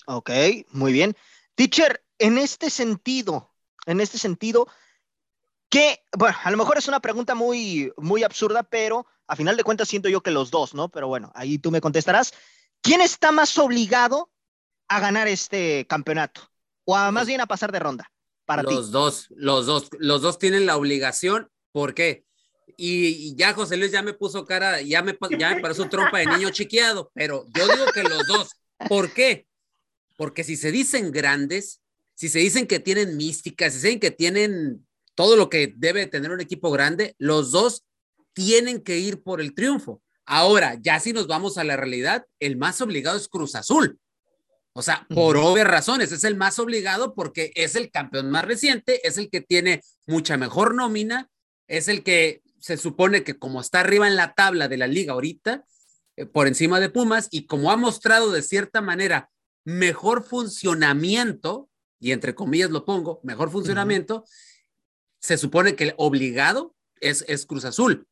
[0.07, 0.31] Ok,
[0.71, 1.17] muy bien.
[1.55, 3.53] Teacher, en este sentido,
[3.87, 4.67] en este sentido,
[5.69, 6.01] ¿qué?
[6.17, 9.89] bueno, a lo mejor es una pregunta muy, muy absurda, pero a final de cuentas
[9.89, 10.89] siento yo que los dos, ¿no?
[10.89, 12.33] Pero bueno, ahí tú me contestarás.
[12.83, 14.31] ¿Quién está más obligado
[14.89, 16.43] a ganar este campeonato?
[16.85, 18.11] O a, más bien a pasar de ronda
[18.45, 18.93] para los ti.
[18.93, 21.51] dos, los dos, los dos tienen la obligación.
[21.73, 22.25] ¿Por qué?
[22.77, 26.27] Y, ya José Luis ya me puso cara, ya me, ya me parece trompa de
[26.27, 28.51] niño chiqueado, pero yo digo que los dos.
[28.89, 29.47] ¿Por qué?
[30.17, 31.81] Porque si se dicen grandes,
[32.15, 36.07] si se dicen que tienen mística, si se dicen que tienen todo lo que debe
[36.07, 37.85] tener un equipo grande, los dos
[38.33, 40.03] tienen que ir por el triunfo.
[40.25, 43.99] Ahora, ya si nos vamos a la realidad, el más obligado es Cruz Azul.
[44.73, 49.07] O sea, por obvias razones, es el más obligado porque es el campeón más reciente,
[49.07, 51.29] es el que tiene mucha mejor nómina,
[51.67, 55.15] es el que se supone que como está arriba en la tabla de la liga
[55.15, 55.65] ahorita,
[56.17, 59.31] eh, por encima de Pumas, y como ha mostrado de cierta manera
[59.65, 61.69] mejor funcionamiento,
[61.99, 64.25] y entre comillas lo pongo, mejor funcionamiento,
[65.21, 68.07] se supone que el obligado es, es Cruz Azul.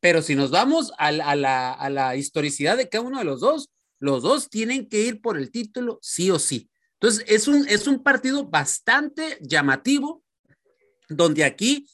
[0.00, 3.70] Pero si nos vamos a la, a la historicidad de cada uno de los dos,
[4.00, 6.68] los dos tienen que ir por el título sí o sí.
[6.94, 10.24] Entonces, es un, es un partido bastante llamativo,
[11.08, 11.88] donde aquí,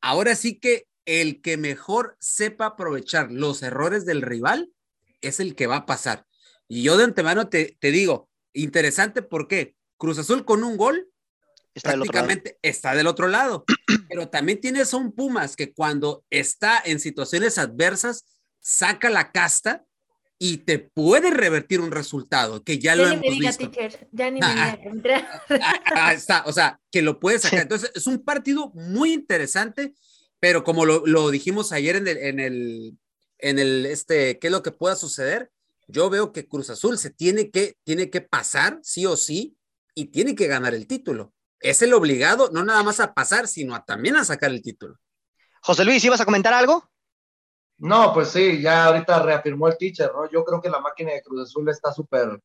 [0.00, 4.70] ahora sí que el que mejor sepa aprovechar los errores del rival
[5.20, 6.26] es el que va a pasar.
[6.68, 11.08] Y yo de antemano te, te digo, interesante porque Cruz Azul con un gol
[11.74, 13.64] está prácticamente del está del otro lado,
[14.08, 18.24] pero también tienes a un Pumas que cuando está en situaciones adversas
[18.60, 19.84] saca la casta
[20.38, 23.70] y te puede revertir un resultado que ya, lo hemos visto.
[24.12, 27.60] ya ni me ah, ah, ah, ah, está, o sea, que lo puedes sacar.
[27.60, 29.94] Entonces, es un partido muy interesante
[30.46, 32.98] pero como lo, dijimos ayer en el, en el,
[33.38, 35.50] en el, este, ¿qué es lo que pueda suceder?
[35.88, 39.58] Yo veo que Cruz Azul se tiene que, tiene que pasar, sí o sí,
[39.92, 41.32] y tiene que ganar el título.
[41.58, 45.00] Es el obligado, no nada más a pasar, sino a, también a sacar el título.
[45.62, 46.88] José Luis, ¿ibas a comentar algo?
[47.78, 50.30] No, pues sí, ya ahorita reafirmó el teacher, ¿no?
[50.30, 52.40] Yo creo que la máquina de Cruz Azul está súper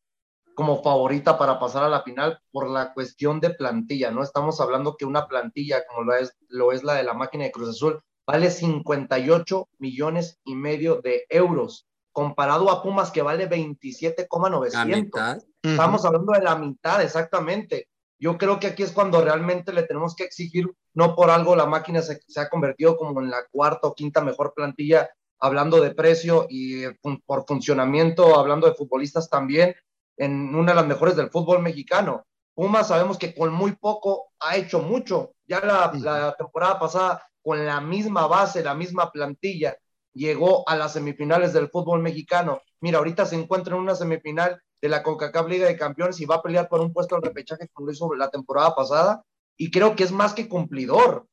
[0.55, 4.23] como favorita para pasar a la final por la cuestión de plantilla, ¿no?
[4.23, 7.51] Estamos hablando que una plantilla como lo es, lo es la de la máquina de
[7.51, 15.45] Cruz Azul vale 58 millones y medio de euros, comparado a Pumas que vale 27,900.
[15.63, 17.87] Estamos hablando de la mitad, exactamente.
[18.19, 21.65] Yo creo que aquí es cuando realmente le tenemos que exigir, no por algo la
[21.65, 25.09] máquina se, se ha convertido como en la cuarta o quinta mejor plantilla,
[25.39, 26.83] hablando de precio y
[27.25, 29.75] por funcionamiento, hablando de futbolistas también,
[30.21, 32.23] en una de las mejores del fútbol mexicano.
[32.53, 35.31] Pumas sabemos que con muy poco ha hecho mucho.
[35.47, 39.75] Ya la, temporada pasada, con la misma base, la misma plantilla,
[40.13, 42.61] llegó a las semifinales del fútbol mexicano.
[42.81, 46.35] Mira, ahorita se encuentra en una semifinal de la CONCACAF Liga de Campeones y va
[46.35, 49.23] a pelear por un puesto al repechaje como lo hizo la temporada pasada.
[49.57, 51.25] y creo que es más que cumplidor.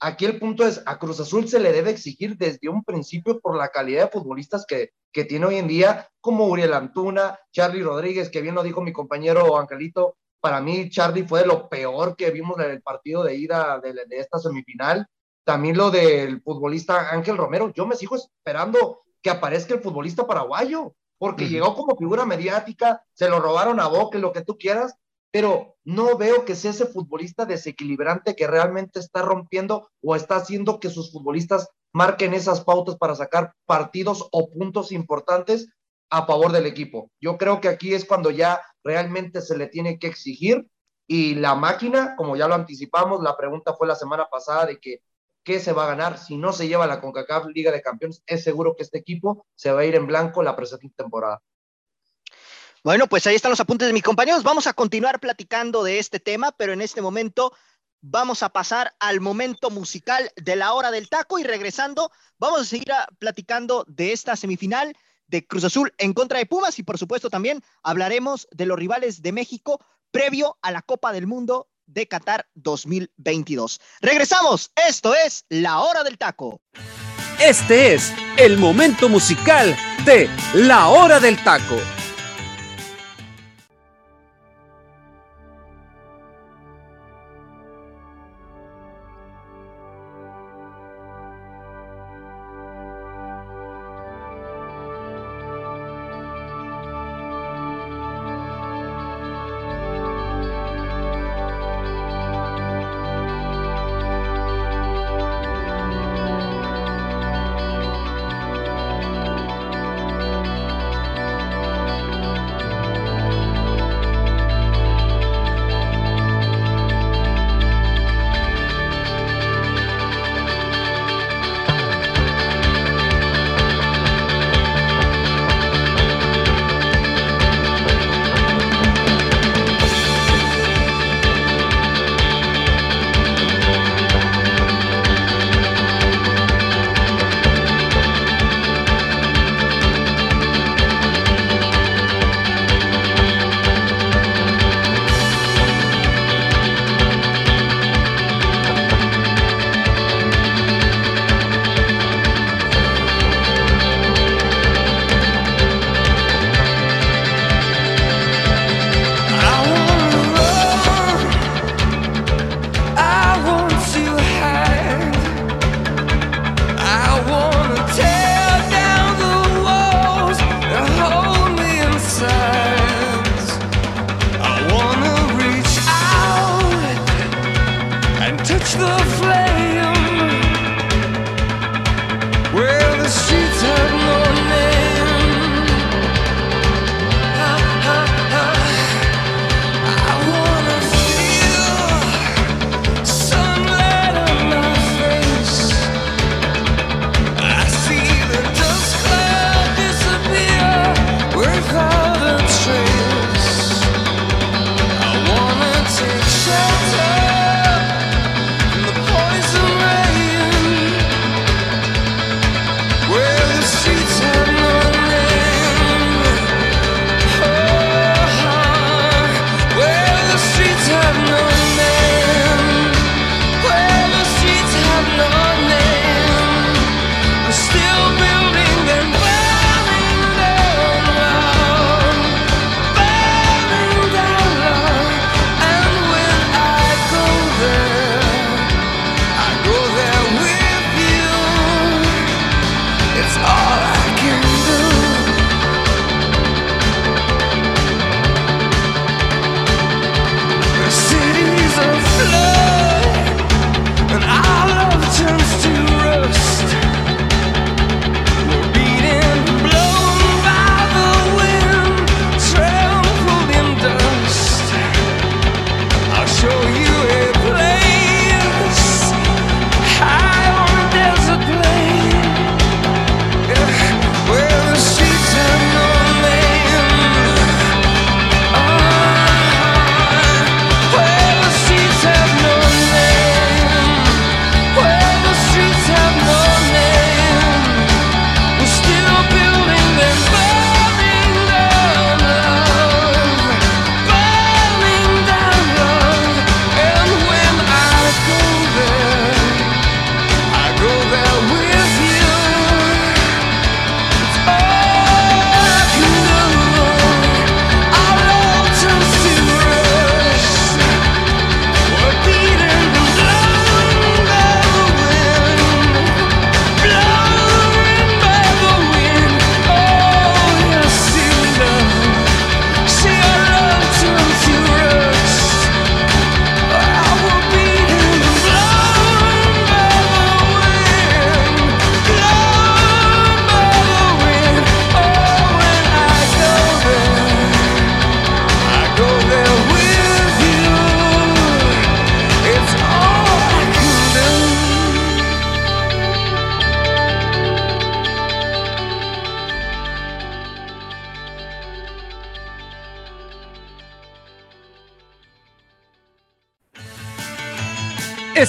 [0.00, 3.56] Aquí el punto es, a Cruz Azul se le debe exigir desde un principio por
[3.56, 8.28] la calidad de futbolistas que, que tiene hoy en día, como Uriel Antuna, Charlie Rodríguez,
[8.28, 12.58] que bien lo dijo mi compañero Angelito, para mí Charlie fue lo peor que vimos
[12.60, 15.06] en el partido de ida de, de esta semifinal.
[15.44, 20.94] También lo del futbolista Ángel Romero, yo me sigo esperando que aparezca el futbolista paraguayo,
[21.18, 24.94] porque llegó como figura mediática, se lo robaron a Boca, lo que tú quieras,
[25.36, 30.80] pero no veo que sea ese futbolista desequilibrante que realmente está rompiendo o está haciendo
[30.80, 35.68] que sus futbolistas marquen esas pautas para sacar partidos o puntos importantes
[36.08, 37.10] a favor del equipo.
[37.20, 40.70] Yo creo que aquí es cuando ya realmente se le tiene que exigir
[41.06, 45.02] y la máquina, como ya lo anticipamos, la pregunta fue la semana pasada de que
[45.44, 48.42] qué se va a ganar si no se lleva la CONCACAF Liga de Campeones, es
[48.42, 51.42] seguro que este equipo se va a ir en blanco la presente temporada.
[52.84, 54.42] Bueno, pues ahí están los apuntes de mis compañeros.
[54.42, 57.52] Vamos a continuar platicando de este tema, pero en este momento
[58.00, 62.64] vamos a pasar al momento musical de la hora del taco y regresando, vamos a
[62.64, 64.94] seguir platicando de esta semifinal
[65.26, 69.22] de Cruz Azul en contra de Pumas y por supuesto también hablaremos de los rivales
[69.22, 69.80] de México
[70.12, 73.80] previo a la Copa del Mundo de Qatar 2022.
[74.00, 76.60] Regresamos, esto es la hora del taco.
[77.40, 81.76] Este es el momento musical de la hora del taco.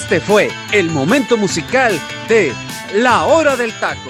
[0.09, 1.93] Este fue el momento musical
[2.29, 2.53] de
[2.93, 4.09] La Hora del Taco.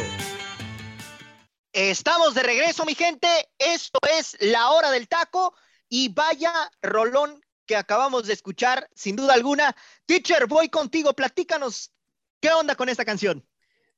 [1.73, 3.27] Estamos de regreso, mi gente.
[3.57, 5.55] Esto es La Hora del Taco
[5.89, 9.75] y vaya rolón que acabamos de escuchar, sin duda alguna.
[10.05, 11.91] Teacher, voy contigo, platícanos,
[12.39, 13.43] ¿qué onda con esta canción?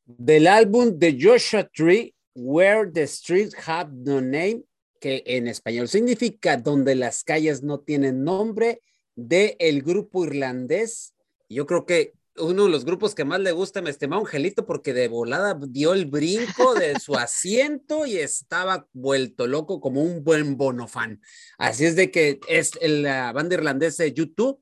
[0.05, 4.63] Del álbum de Joshua Tree, Where the Streets Have No Name,
[5.01, 8.81] que en español significa Donde las calles no tienen nombre,
[9.15, 11.13] de el grupo irlandés.
[11.49, 14.93] Yo creo que uno de los grupos que más le gusta, me estimaba Angelito, porque
[14.93, 20.57] de volada dio el brinco de su asiento y estaba vuelto loco como un buen
[20.57, 21.21] bonofan.
[21.57, 24.61] Así es de que es la banda irlandesa YouTube,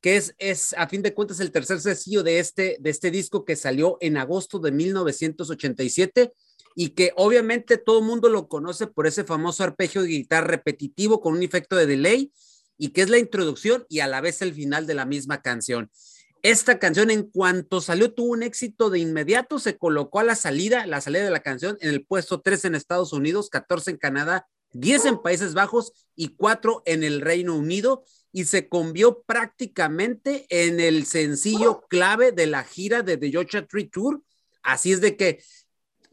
[0.00, 3.44] que es, es a fin de cuentas el tercer sencillo de este, de este disco
[3.44, 6.32] que salió en agosto de 1987
[6.74, 11.20] y que obviamente todo el mundo lo conoce por ese famoso arpegio de guitarra repetitivo
[11.20, 12.32] con un efecto de delay
[12.78, 15.90] y que es la introducción y a la vez el final de la misma canción.
[16.42, 20.86] Esta canción en cuanto salió tuvo un éxito de inmediato, se colocó a la salida,
[20.86, 24.48] la salida de la canción en el puesto 3 en Estados Unidos, 14 en Canadá,
[24.72, 30.80] 10 en Países Bajos y 4 en el Reino Unido y se convió prácticamente en
[30.80, 34.20] el sencillo clave de la gira de The Georgia Tree Tour.
[34.64, 35.44] Así es de que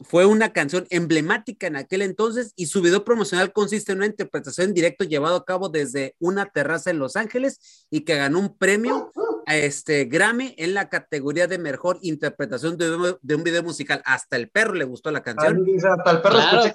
[0.00, 4.68] fue una canción emblemática en aquel entonces y su video promocional consiste en una interpretación
[4.68, 8.56] en directo llevado a cabo desde una terraza en Los Ángeles y que ganó un
[8.56, 9.10] premio
[9.46, 14.02] este Grammy en la categoría de mejor interpretación de, un video musical.
[14.04, 15.64] Hasta el perro le gustó la canción.
[15.76, 16.68] hasta el perro Hasta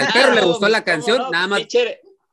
[0.00, 1.62] el perro le gustó la canción, nada más.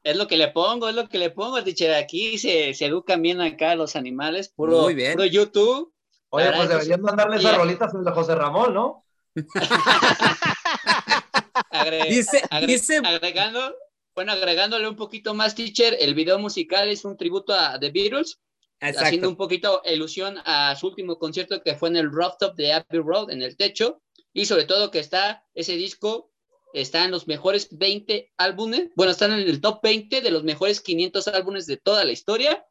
[0.03, 1.93] es lo que le pongo, es lo que le pongo, teacher.
[1.93, 5.13] Aquí se, se educan bien acá los animales, puro, Muy bien.
[5.13, 5.93] puro YouTube
[6.31, 9.03] Oye, pues deberían mandarle esas rolitas de José Ramón, ¿no?
[12.09, 13.01] dice, dice...
[13.03, 13.75] Agregando,
[14.15, 18.39] bueno, agregándole un poquito más, teacher, el video musical es un tributo a The Beatles,
[18.79, 23.01] haciendo un poquito ilusión a su último concierto que fue en el rooftop de Abbey
[23.01, 24.01] Road, en el techo,
[24.33, 26.31] y sobre todo que está ese disco,
[26.73, 30.81] está en los mejores 20 álbumes, bueno, están en el top 20 de los mejores
[30.81, 32.65] 500 álbumes de toda la historia.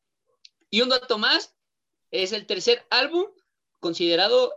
[0.70, 1.54] Y un dato más,
[2.10, 3.24] es el tercer álbum
[3.80, 4.54] considerado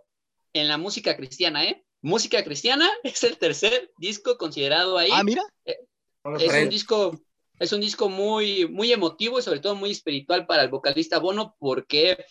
[0.53, 1.85] en la música cristiana, ¿eh?
[2.01, 5.11] Música cristiana es el tercer disco considerado ahí.
[5.11, 5.43] Ah, mira.
[5.65, 5.77] Eh,
[6.39, 7.21] es un disco,
[7.59, 11.55] es un disco muy, muy emotivo y sobre todo muy espiritual para el vocalista Bono
[11.59, 12.25] porque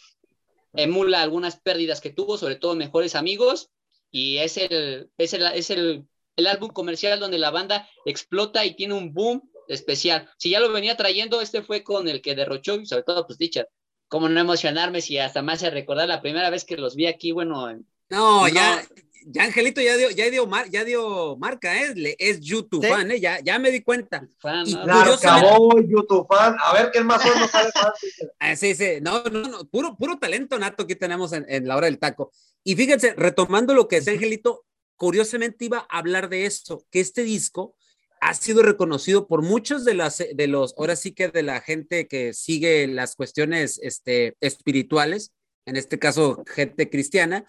[0.72, 3.70] emula algunas pérdidas que tuvo, sobre todo mejores amigos,
[4.11, 6.05] y es el, es el, es el,
[6.36, 10.28] el álbum comercial donde la banda explota y tiene un boom especial.
[10.36, 13.38] Si ya lo venía trayendo, este fue con el que derrochó, y sobre todo, pues
[13.38, 13.66] dicha,
[14.09, 17.32] cómo no emocionarme si hasta más se recordar la primera vez que los vi aquí,
[17.32, 17.78] bueno.
[18.09, 18.84] No, ya,
[19.27, 22.16] ya Angelito ya dio, ya dio, ya dio marca, ¿eh?
[22.18, 23.21] es YouTube fan, ¿eh?
[23.21, 24.27] Ya, ya me di cuenta.
[24.39, 26.57] Fan, acabó YouTube fan.
[26.62, 27.71] A ver qué más no sale
[28.39, 31.77] ah, Sí, sí, no, no, no, puro, puro talento nato que tenemos en, en la
[31.77, 32.33] hora del taco.
[32.64, 34.64] Y fíjense, retomando lo que es Angelito,
[34.97, 37.75] curiosamente iba a hablar de esto, que este disco
[38.21, 42.07] ha sido reconocido por muchos de, las, de los, ahora sí que de la gente
[42.07, 45.33] que sigue las cuestiones este, espirituales,
[45.64, 47.47] en este caso gente cristiana,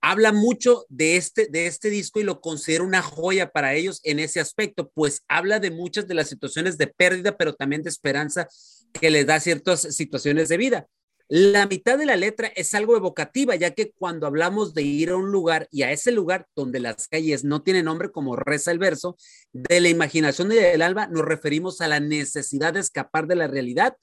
[0.00, 4.18] habla mucho de este, de este disco y lo considera una joya para ellos en
[4.18, 8.48] ese aspecto, pues habla de muchas de las situaciones de pérdida, pero también de esperanza
[8.92, 10.86] que les da ciertas situaciones de vida.
[11.32, 15.16] La mitad de la letra es algo evocativa, ya que cuando hablamos de ir a
[15.16, 18.80] un lugar y a ese lugar donde las calles no tienen nombre, como reza el
[18.80, 19.16] verso,
[19.52, 23.96] de la imaginación del alba nos referimos a la necesidad de escapar de la realidad.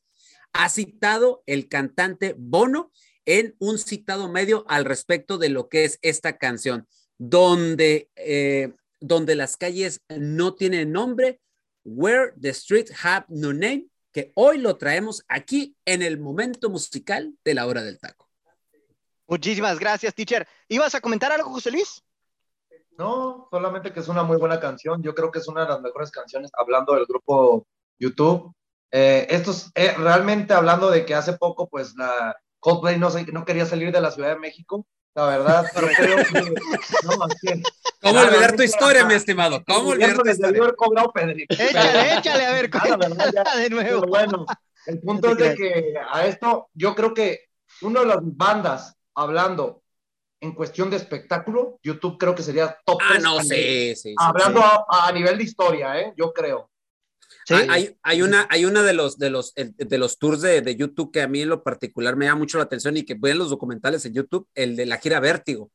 [0.54, 2.94] Ha citado el cantante Bono
[3.28, 6.88] en un citado medio al respecto de lo que es esta canción,
[7.20, 11.40] donde, eh, donde las calles no tienen nombre,
[11.84, 17.34] Where the Streets Have No Name, que hoy lo traemos aquí en el momento musical
[17.44, 18.30] de la hora del taco.
[19.28, 20.48] Muchísimas gracias, teacher.
[20.70, 22.02] ¿Ibas a comentar algo, José Luis?
[22.98, 25.04] No, solamente que es una muy buena canción.
[25.04, 27.68] Yo creo que es una de las mejores canciones hablando del grupo
[28.00, 28.54] YouTube.
[28.90, 32.36] Eh, esto es eh, realmente hablando de que hace poco, pues la
[32.68, 36.42] Coldplay no, no quería salir de la Ciudad de México la verdad, pero creo que.
[37.04, 37.12] No,
[38.04, 39.64] ¿Cómo olvidar tu historia, mi estimado?
[39.66, 40.62] ¿Cómo olvidar tu historia?
[40.62, 41.56] haber cobrado Pedrito.
[41.56, 42.70] Échale, échale, a ver,
[43.58, 44.06] de nuevo.
[44.06, 44.46] bueno,
[44.86, 47.46] el punto es de que a esto, yo creo que
[47.82, 49.82] una de las bandas hablando
[50.40, 55.08] en cuestión de espectáculo, YouTube creo que sería top Ah, no, sí, sí, Hablando A,
[55.08, 56.14] a, nivel de historia, ¿eh?
[56.16, 56.70] Yo creo.
[57.50, 61.12] Hay, hay, una, hay una de los, de los, de los tours de, de, YouTube
[61.12, 63.50] que a mí en lo particular me da mucho la atención y que ven los
[63.50, 65.72] documentales en YouTube, el de la gira Vértigo.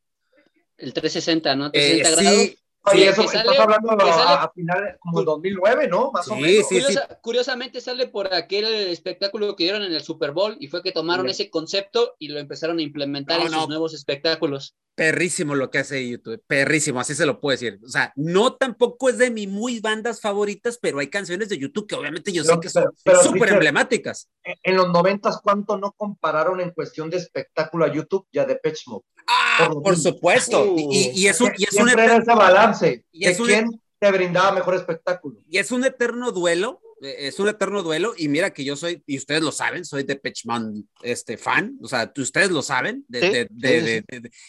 [0.76, 1.70] El 360, ¿no?
[1.70, 2.42] 360 eh, grados.
[2.42, 6.10] Sí, Oye, eso estás hablando a, finales como el 2009, ¿no?
[6.10, 6.66] Más o menos.
[6.68, 6.82] Sí,
[7.20, 11.28] curiosamente sale por aquel espectáculo que dieron en el Super Bowl y fue que tomaron
[11.28, 14.74] ese concepto y lo empezaron a implementar en sus nuevos espectáculos.
[14.94, 17.80] Perrísimo lo que hace YouTube, perrísimo, así se lo puedo decir.
[17.82, 21.86] O sea, no tampoco es de mis muy bandas favoritas, pero hay canciones de YouTube
[21.86, 24.28] que obviamente yo sé que son súper emblemáticas.
[24.62, 28.86] En los noventas, ¿cuánto no compararon en cuestión de espectáculo a YouTube ya de Pitch
[28.88, 29.04] Mode?
[29.26, 29.51] Ah,
[29.82, 30.74] por, supuesto.
[30.76, 33.04] y, es un, y es un eterno, balance.
[33.12, 35.38] Y es quién te brindaba mejor espectáculo.
[35.48, 36.80] Y es un eterno duelo.
[37.02, 38.14] Eh, es un eterno duelo.
[38.16, 41.76] Y mira que yo soy, y ustedes lo saben, soy de Pitchman este, fan.
[41.82, 43.04] O sea, ustedes lo saben.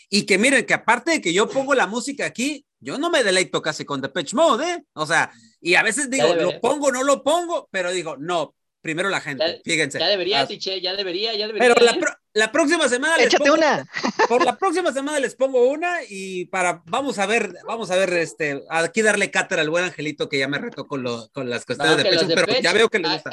[0.10, 3.24] y que miren, que aparte de que yo pongo la música aquí, yo no me
[3.24, 4.86] deleito casi con Depeche Mode, ¿eh?
[4.94, 5.32] O sea,
[5.62, 9.62] y a veces digo, lo pongo, no lo pongo, pero digo, no, primero la gente,
[9.64, 9.98] fíjense.
[9.98, 11.74] Ya debería, Tiche, ya debería, ya debería.
[11.74, 12.14] Pero la, ¿eh?
[12.34, 13.88] la próxima semana les pongo, una.
[14.28, 18.12] Por la próxima semana les pongo una y para, vamos a ver, vamos a ver,
[18.14, 21.66] este, aquí darle cátedra al buen Angelito que ya me retó con, lo, con las
[21.66, 23.32] cuestiones de pecho, pero ya veo que le gusta.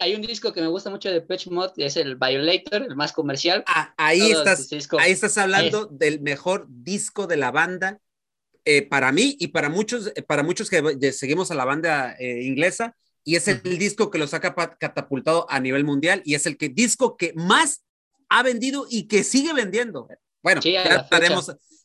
[0.00, 3.12] Hay, un disco que me gusta mucho de Pitch Mod, es el Violator, el más
[3.12, 3.64] comercial.
[3.66, 4.68] Ah, ahí, estás,
[4.98, 8.00] ahí estás hablando del mejor disco de la banda.
[8.66, 12.96] Eh, para mí y para muchos, para muchos que seguimos a la banda eh, inglesa,
[13.24, 16.68] y es el, disco que los ha catapultado a nivel mundial y es el que,
[16.68, 17.84] disco que más
[18.28, 20.06] ha vendido y que sigue vendiendo.
[20.42, 21.08] Bueno, ya,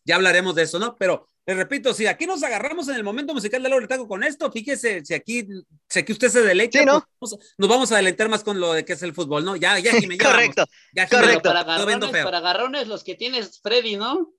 [0.04, 0.96] ya hablaremos de eso, ¿no?
[0.98, 4.24] Pero les repito, si aquí nos agarramos en el momento musical de Laura Taco con
[4.24, 5.48] esto, fíjese, si aquí,
[5.88, 7.04] si aquí usted se deleita, ¿no?
[7.18, 9.56] Pues, nos vamos a adelentar más con lo de que es el fútbol, ¿no?
[9.56, 11.50] Ya, ya, me Correcto, ya, correcto.
[11.50, 14.34] Para agarrones, para agarrones los que tienes Freddy, ¿no?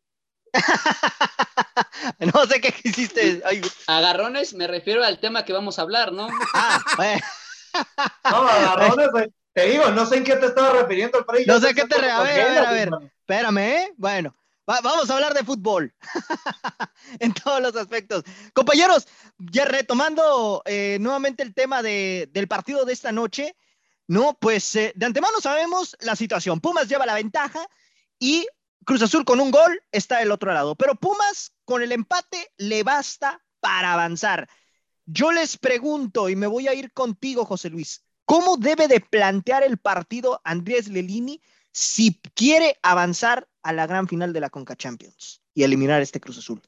[2.35, 3.43] no sé qué hiciste.
[3.87, 6.29] Agarrones, me refiero al tema que vamos a hablar, ¿no?
[6.55, 6.81] Ah,
[8.31, 11.85] no, agarrones, te digo, no sé en qué te estaba refiriendo el No sé qué
[11.87, 12.13] te refieres.
[12.13, 12.91] A ver, a ver, a ver.
[13.21, 13.95] Espérame, ¿eh?
[13.97, 14.35] Bueno,
[14.83, 15.93] vamos a hablar de fútbol
[17.19, 18.25] en todos los aspectos.
[18.53, 23.57] Compañeros, ya retomando eh, nuevamente el tema de, del partido de esta noche,
[24.07, 24.37] ¿no?
[24.41, 26.61] Pues eh, de antemano sabemos la situación.
[26.61, 27.67] Pumas lleva la ventaja
[28.19, 28.47] y
[28.85, 32.83] Cruz Azul con un gol está del otro lado, pero Pumas con el empate le
[32.83, 34.49] basta para avanzar.
[35.07, 39.63] Yo les pregunto, y me voy a ir contigo, José Luis, ¿cómo debe de plantear
[39.63, 45.43] el partido Andrés Lelini si quiere avanzar a la gran final de la Conca Champions
[45.55, 46.63] y eliminar este Cruz Azul?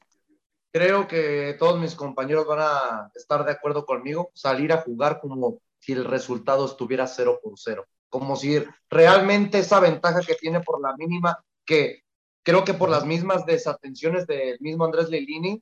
[0.71, 5.61] Creo que todos mis compañeros van a estar de acuerdo conmigo, salir a jugar como
[5.79, 10.81] si el resultado estuviera 0 por 0, como si realmente esa ventaja que tiene por
[10.81, 12.02] la mínima que
[12.43, 15.61] creo que por las mismas desatenciones del mismo Andrés Lelini,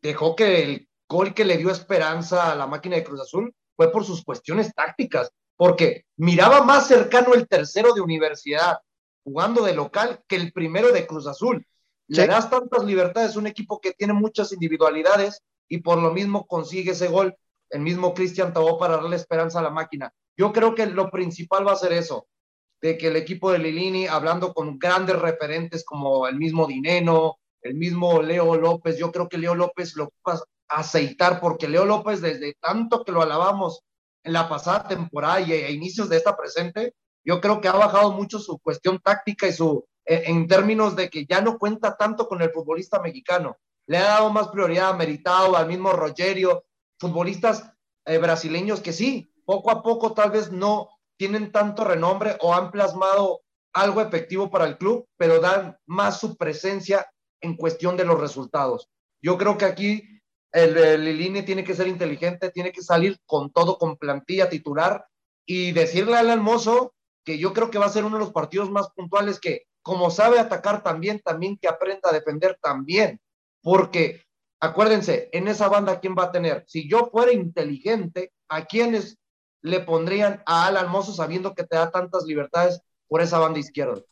[0.00, 3.90] dejó que el gol que le dio esperanza a la máquina de Cruz Azul fue
[3.90, 8.78] por sus cuestiones tácticas, porque miraba más cercano el tercero de universidad
[9.24, 11.66] jugando de local que el primero de Cruz Azul.
[12.08, 16.90] Le das tantas libertades un equipo que tiene muchas individualidades y por lo mismo consigue
[16.90, 17.34] ese gol,
[17.70, 20.12] el mismo Cristian Tabó para darle esperanza a la máquina.
[20.36, 22.26] Yo creo que lo principal va a ser eso,
[22.82, 27.74] de que el equipo de Lilini, hablando con grandes referentes como el mismo Dineno, el
[27.74, 30.34] mismo Leo López, yo creo que Leo López lo va
[30.68, 33.84] a aceitar, porque Leo López, desde tanto que lo alabamos
[34.24, 38.10] en la pasada temporada y a inicios de esta presente, yo creo que ha bajado
[38.12, 42.26] mucho su cuestión táctica y su, eh, en términos de que ya no cuenta tanto
[42.26, 43.58] con el futbolista mexicano.
[43.86, 46.64] Le ha dado más prioridad a Meritao, al mismo Rogerio,
[46.98, 47.72] futbolistas
[48.06, 50.88] eh, brasileños que sí, poco a poco tal vez no,
[51.22, 53.42] tienen tanto renombre o han plasmado
[53.72, 57.08] algo efectivo para el club, pero dan más su presencia
[57.40, 58.88] en cuestión de los resultados.
[59.22, 60.20] Yo creo que aquí
[60.50, 65.06] el, el tiene que ser inteligente, tiene que salir con todo, con plantilla titular
[65.46, 66.92] y decirle al hermoso
[67.24, 70.10] que yo creo que va a ser uno de los partidos más puntuales que, como
[70.10, 73.20] sabe atacar también, también que aprenda a defender también,
[73.62, 74.24] porque
[74.58, 76.64] acuérdense, en esa banda, ¿quién va a tener?
[76.66, 79.20] Si yo fuera inteligente, ¿a quiénes
[79.62, 84.02] le pondrían a Al Almozo sabiendo que te da tantas libertades por esa banda izquierda?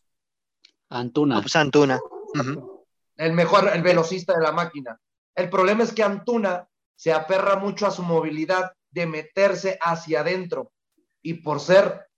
[0.89, 1.41] Antuna.
[1.41, 2.01] pues Antuna.
[3.17, 4.99] El mejor, el velocista de la máquina.
[5.35, 10.73] El problema es que Antuna se aferra mucho a su movilidad de meterse hacia adentro
[11.23, 12.09] y por ser,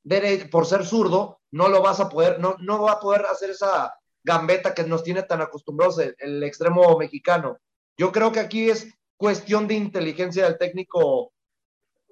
[0.51, 3.95] por ser zurdo no lo vas a poder, no, no va a poder hacer esa
[4.25, 7.59] gambeta que nos tiene tan acostumbrados el extremo mexicano.
[7.97, 11.33] Yo creo que aquí es cuestión de inteligencia del técnico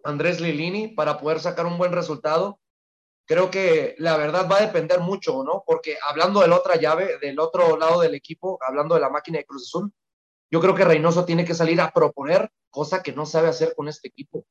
[0.05, 2.61] Andrés Lilini para poder sacar un buen resultado.
[3.27, 5.63] Creo que la verdad va a depender mucho, ¿no?
[5.67, 9.39] Porque hablando de la otra llave, del otro lado del equipo, hablando de la máquina
[9.39, 9.93] de Cruz Azul,
[10.51, 13.89] yo creo que Reynoso tiene que salir a proponer, cosa que no sabe hacer con
[13.89, 14.45] este equipo.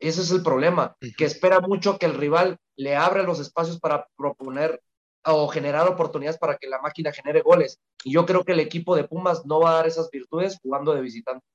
[0.00, 4.08] Ese es el problema, que espera mucho que el rival le abra los espacios para
[4.16, 4.82] proponer
[5.24, 7.80] o generar oportunidades para que la máquina genere goles.
[8.02, 10.92] Y yo creo que el equipo de Pumas no va a dar esas virtudes jugando
[10.92, 11.46] de visitante.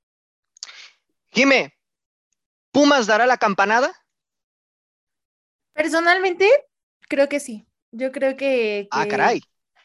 [1.30, 1.72] Jime,
[2.72, 3.92] ¿Pumas dará la campanada?
[5.72, 6.48] Personalmente,
[7.08, 7.66] creo que sí.
[7.92, 9.40] Yo creo que, Ah, caray.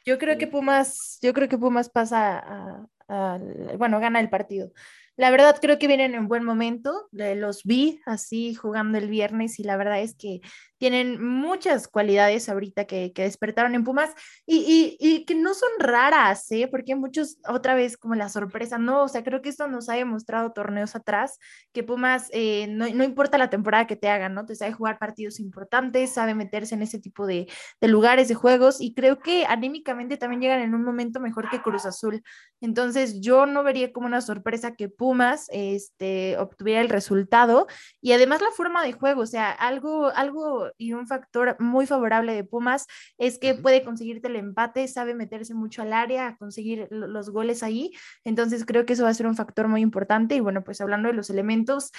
[0.05, 3.39] Yo creo que Pumas, yo creo que Pumas pasa a, a-
[3.77, 4.71] bueno, gana el partido.
[5.17, 7.07] La verdad creo que vienen en buen momento.
[7.11, 10.41] Los vi así jugando el viernes y la verdad es que
[10.77, 14.11] tienen muchas cualidades ahorita que, que despertaron en Pumas
[14.45, 16.67] y, y- y que no son raras, ¿eh?
[16.69, 19.93] Porque muchos, otra vez, como la sorpresa, no, o sea, creo que esto nos ha
[19.95, 21.39] demostrado torneos atrás,
[21.73, 24.45] que Pumas, eh, no, no importa la temporada que te hagan, ¿no?
[24.45, 27.47] Te sabe jugar partidos importantes, sabe meterse en ese tipo de,
[27.81, 31.61] de lugares, de juegos, y creo que anímicamente también llegan en un momento mejor que
[31.61, 32.21] Cruz Azul.
[32.61, 37.67] Entonces, yo no vería como una sorpresa que Pumas este, obtuviera el resultado
[38.01, 42.33] y además la forma de juego, o sea, algo, algo y un factor muy favorable
[42.33, 42.87] de Pumas
[43.17, 47.63] es que puede conseguirte el empate, sabe meterse mucho al área, conseguir lo- los goles
[47.63, 47.91] ahí.
[48.23, 50.35] Entonces, creo que eso va a ser un factor muy importante.
[50.35, 51.91] Y bueno, pues hablando de los elementos,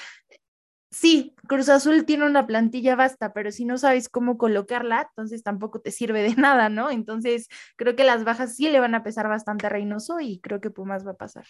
[0.90, 5.80] Sí, Cruz Azul tiene una plantilla vasta, pero si no sabes cómo colocarla, entonces tampoco
[5.80, 6.90] te sirve de nada, ¿no?
[6.90, 10.60] Entonces creo que las bajas sí le van a pesar bastante a Reynoso y creo
[10.60, 11.44] que Pumas va a pasar.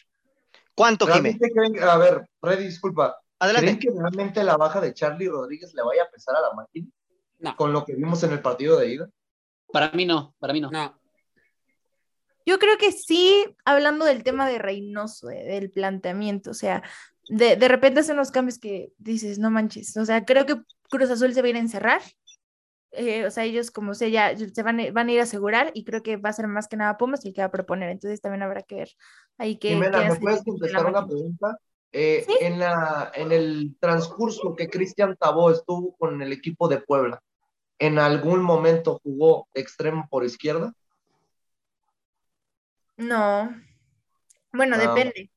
[0.75, 3.17] ¿Cuánto, creen- a ver, Freddy, disculpa.
[3.39, 3.79] ¿Creen Adelante.
[3.79, 6.89] que realmente la baja de Charlie Rodríguez le vaya a pesar a la máquina?
[7.39, 7.55] No.
[7.57, 9.11] Con lo que vimos en el partido de ida.
[9.73, 10.71] Para mí no, para mí no.
[10.71, 10.99] No,
[12.47, 16.83] Yo creo que sí, hablando del tema de Reynoso, eh, del planteamiento, o sea,
[17.29, 20.57] de, de repente hacen unos cambios que dices, no manches, o sea, creo que
[20.89, 22.01] Cruz Azul se va a ir a encerrar,
[22.93, 25.73] eh, o sea, ellos como sé, ya se van, a- van a ir a asegurar
[25.75, 27.91] y creo que va a ser más que nada Pumas el que va a proponer,
[27.91, 28.91] entonces también habrá que ver
[29.39, 31.59] ahí qué, Jimena, qué ¿me puedes contestar una pregunta?
[31.93, 32.37] Eh, Sí.
[32.41, 37.21] en, la, en el transcurso que Cristian Tabó estuvo con el equipo de Puebla,
[37.79, 40.73] ¿en algún momento jugó extremo por izquierda?
[42.97, 43.55] No.
[44.53, 44.79] Bueno, Ah.
[44.95, 45.31] depende.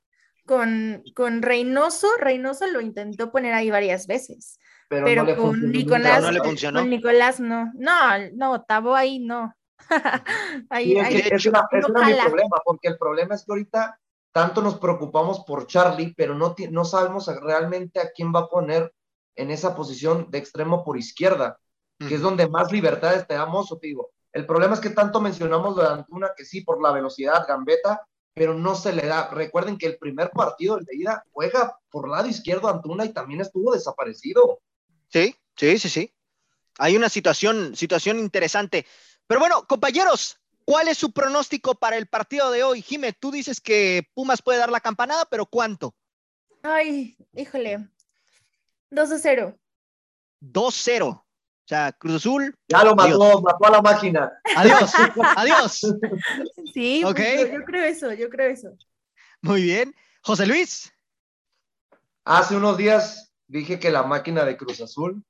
[0.45, 5.45] Con, con Reynoso, Reynoso lo intentó poner ahí varias veces, Pero, pero no le con
[5.51, 6.49] funcionó Nicolás, no le ¿verdad?
[6.49, 6.79] funcionó.
[6.79, 7.71] con Nicolás no.
[7.75, 7.93] No,
[8.33, 9.53] no, Tabo ahí no.
[10.71, 13.99] ahí, es ahí no era mi problema, porque el problema es que ahorita
[14.31, 18.91] tanto nos preocupamos por Charlie, pero no, no sabemos realmente a quién va a poner
[19.35, 21.59] en esa posición de extremo por izquierda,
[21.99, 24.11] que es donde más libertades te damos, o te digo.
[24.31, 28.05] El problema es que tanto mencionamos lo de Antuna, que sí, por la velocidad, gambeta,
[28.33, 29.29] pero no se le da.
[29.29, 33.41] Recuerden que el primer partido, el de ida, juega por lado izquierdo Antuna y también
[33.41, 34.61] estuvo desaparecido.
[35.09, 36.13] Sí, sí, sí, sí.
[36.77, 38.85] Hay una situación, situación interesante.
[39.27, 42.81] Pero bueno, compañeros, ¿cuál es su pronóstico para el partido de hoy?
[42.81, 45.93] Jime, tú dices que Pumas puede dar la campanada, pero ¿cuánto?
[46.63, 47.89] Ay, híjole.
[48.91, 49.59] 2 a 0.
[50.41, 51.03] 2-0.
[51.03, 51.28] O
[51.69, 52.55] sea, Cruz Azul.
[52.67, 53.17] Ya lo Adiós.
[53.19, 54.31] mató, mató a la máquina.
[54.55, 54.91] Adiós,
[55.37, 55.79] adiós.
[56.73, 57.19] Sí, pues, Ok.
[57.19, 58.69] yo, yo creo eso, yo creo eso.
[59.41, 59.95] Muy bien.
[60.23, 60.91] José Luis.
[62.25, 65.23] Hace unos días dije que la máquina de Cruz Azul,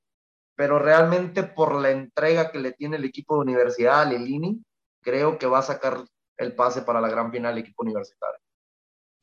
[0.56, 4.62] pero realmente por la entrega que le tiene el equipo de universidad a Lilini,
[5.00, 6.04] creo que va a sacar
[6.36, 8.40] el pase para la gran final el equipo universitario.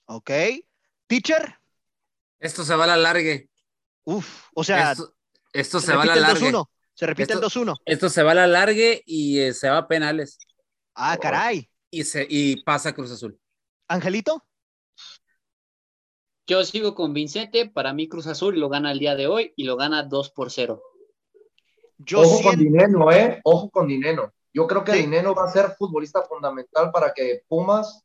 [0.06, 0.32] Ok.
[1.08, 1.56] Teacher.
[2.40, 3.50] esto se va a la largue.
[4.06, 5.14] Uf, o sea, esto,
[5.54, 6.52] esto se va a la largue.
[6.52, 6.68] 2-1.
[6.98, 7.76] Se repite el Esto- 2-1.
[7.86, 10.40] Esto se va a la largue y eh, se va a penales.
[10.96, 11.70] Ah, caray.
[11.92, 13.40] Y, se, y pasa Cruz Azul.
[13.88, 14.44] Angelito.
[16.48, 19.66] Yo sigo con Vincente, para mí Cruz Azul lo gana el día de hoy y
[19.66, 20.82] lo gana 2 por 0.
[22.00, 22.58] Yo Ojo con.
[22.58, 23.42] Dineno, ¿eh?
[23.44, 24.34] Ojo con Dineno.
[24.54, 25.00] Yo creo que Sí.
[25.00, 28.04] Dineno va a ser futbolista fundamental para que Pumas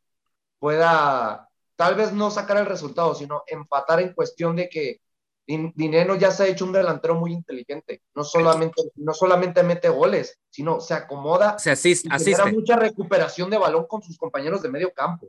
[0.58, 5.00] pueda, tal vez no sacar el resultado, sino empatar en cuestión de que
[5.46, 8.02] Dineno ya se ha hecho un delantero muy inteligente.
[8.14, 12.08] No solamente, no solamente mete goles, sino se acomoda Se asiste.
[12.08, 12.52] y asiste.
[12.52, 15.28] mucha recuperación de balón con sus compañeros de medio campo.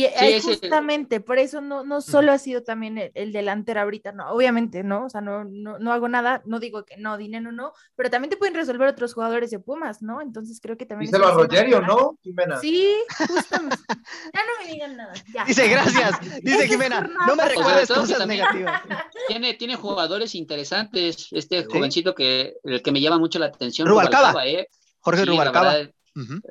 [0.00, 3.80] Y ahí ese- justamente, por eso no, no solo ha sido también el, el delantero
[3.80, 5.06] ahorita, no, obviamente, ¿no?
[5.06, 8.30] O sea, no, no, no hago nada, no digo que no, dinero no, pero también
[8.30, 10.20] te pueden resolver otros jugadores de Pumas, ¿no?
[10.20, 11.10] Entonces creo que también...
[11.10, 12.58] Díselo a Rogerio, ¿no, Jimena?
[12.60, 12.94] Sí,
[13.26, 13.76] justamente.
[14.34, 15.44] ya no me digan nada, ya.
[15.44, 16.20] Dice gracias.
[16.42, 17.00] Dice Jimena.
[17.26, 18.82] No me recuerdes cosas también- negativas.
[19.28, 21.68] Tiene, tiene jugadores interesantes, este Sí.
[21.70, 23.86] jovencito que, el que me llama mucho la atención.
[23.88, 24.46] Rubalcaba.
[24.46, 24.68] ¿eh?
[25.00, 25.72] Jorge Sí, Rubalcaba.
[25.74, 25.92] verdad.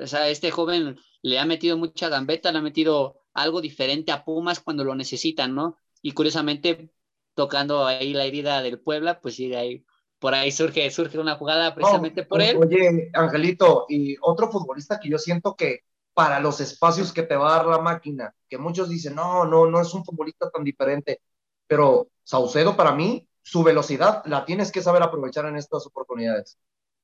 [0.02, 4.26] O sea, este joven le ha metido mucha gambeta, le ha metido algo diferente a
[4.26, 5.78] Pumas cuando lo necesitan, ¿no?
[6.02, 6.90] Y curiosamente,
[7.36, 9.86] tocando ahí la herida del Puebla, pues sí, de ahí,
[10.20, 12.58] por ahí surge, surge una jugada precisamente No, por él.
[12.58, 15.82] Oye, Angelito, y otro futbolista que yo siento que
[16.16, 19.68] para los espacios que te va a dar la máquina, que muchos dicen, no, no,
[19.68, 21.22] no es un futbolista tan diferente,
[21.68, 26.58] pero Saucedo para mí, su velocidad la tienes que saber aprovechar en estas oportunidades.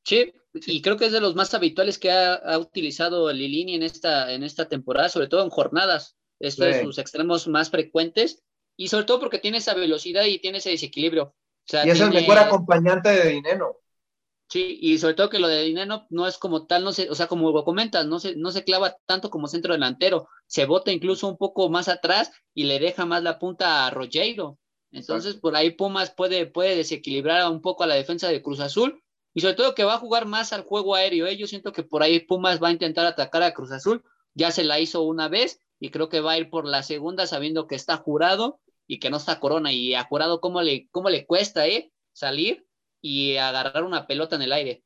[0.04, 3.84] Sí, y creo que es de los más habituales que ha, ha utilizado Lilini en
[3.84, 6.18] esta, en esta temporada, sobre todo en jornadas.
[6.44, 6.84] Es de Sí.
[6.86, 8.44] sus extremos más frecuentes
[8.78, 11.36] y sobre todo porque tiene esa velocidad y tiene ese desequilibrio.
[11.86, 13.80] y es el mejor acompañante de dinero.
[14.50, 17.16] Sí, y sobre todo que lo de dinero no es como tal, no se, o
[17.16, 20.92] sea, como lo comentas, no se, no se clava tanto como centro delantero, se bota
[20.92, 24.60] incluso un poco más atrás y le deja más la punta a Rogero.
[24.92, 29.02] Entonces, por ahí Pumas puede, puede desequilibrar un poco a la defensa de Cruz Azul
[29.34, 31.26] y sobre todo que va a jugar más al juego aéreo.
[31.26, 31.36] ¿eh?
[31.38, 34.04] Yo siento que por ahí Pumas va a intentar atacar a Cruz Azul,
[34.36, 37.28] ya se la hizo una vez y creo que va a ir por la segunda
[37.28, 41.10] sabiendo que está jurado y que no está Corona y a jurado cómo le, cómo
[41.10, 42.66] le cuesta eh, salir
[43.02, 44.82] y agarrar una pelota en el aire.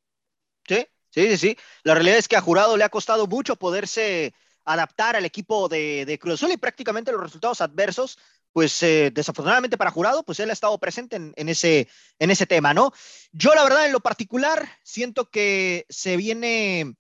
[0.68, 1.58] Sí, sí, sí, sí.
[1.84, 4.34] La realidad es que a jurado le ha costado mucho poderse
[4.66, 8.18] adaptar al equipo de, de Cruz Azul y prácticamente los resultados adversos
[8.52, 11.88] pues eh, desafortunadamente para jurado, pues él ha estado presente en, ese,
[12.18, 12.92] en ese tema, ¿no?
[13.32, 16.96] Yo la verdad en lo particular siento que se viene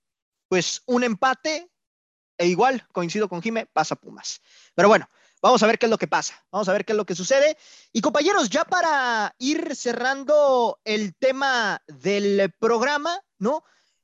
[0.50, 1.72] pues un empate
[2.38, 4.42] e igual, coincido con Jime, pasa Pumas.
[4.76, 5.10] Pero bueno,
[5.42, 7.16] vamos a ver qué es lo que pasa, vamos a ver qué es lo que
[7.16, 7.58] sucede.
[7.92, 13.64] Y compañeros, ya para ir cerrando el tema del programa, ¿no?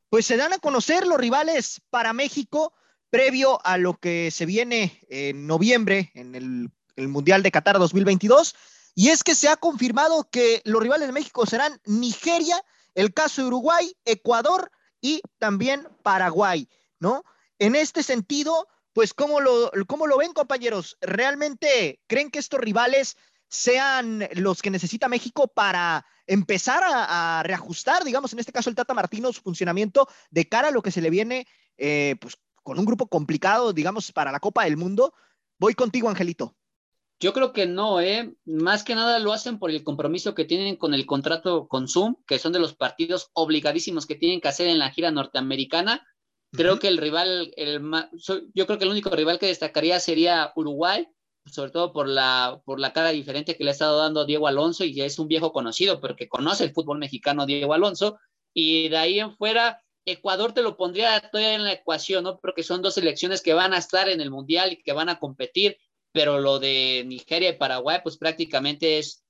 [0.09, 2.73] Pues se dan a conocer los rivales para México
[3.09, 8.55] previo a lo que se viene en noviembre en el el Mundial de Qatar 2022.
[8.95, 12.63] Y es que se ha confirmado que los rivales de México serán Nigeria,
[12.93, 14.71] el caso de Uruguay, Ecuador
[15.01, 16.69] y también Paraguay,
[16.99, 17.23] ¿no?
[17.63, 20.97] En este sentido, pues, ¿cómo lo, cómo lo ven, compañeros?
[20.99, 23.15] ¿Realmente creen que estos rivales
[23.47, 28.93] sean los que necesita México para empezar a, reajustar, digamos, en este caso el Tata
[28.93, 31.47] Martino, su funcionamiento de cara a lo que se le viene,
[31.77, 35.13] eh, pues, con un grupo complicado, digamos, para la Copa del Mundo?
[35.57, 36.57] Voy contigo, Angelito.
[37.21, 38.35] Yo creo que no, ¿eh?
[38.43, 42.15] Más que nada lo hacen por el compromiso que tienen con el contrato con Zoom,
[42.27, 46.05] que son de los partidos obligadísimos que tienen que hacer en la gira norteamericana.
[46.55, 47.81] Creo que el rival, el,
[48.53, 51.07] yo creo que el único rival que destacaría sería Uruguay,
[51.45, 54.83] sobre todo por la, por la cara diferente que le ha estado dando Diego Alonso,
[54.85, 58.19] y ya es un viejo conocido, porque conoce el fútbol mexicano Diego Alonso,
[58.53, 62.39] y de ahí en fuera, Ecuador te lo pondría todavía en la ecuación, ¿no?
[62.39, 65.19] Porque son dos selecciones que van a estar en el Mundial y que van a
[65.19, 65.77] competir
[66.13, 69.25] pero lo de Nigeria y Paraguay, pues prácticamente es,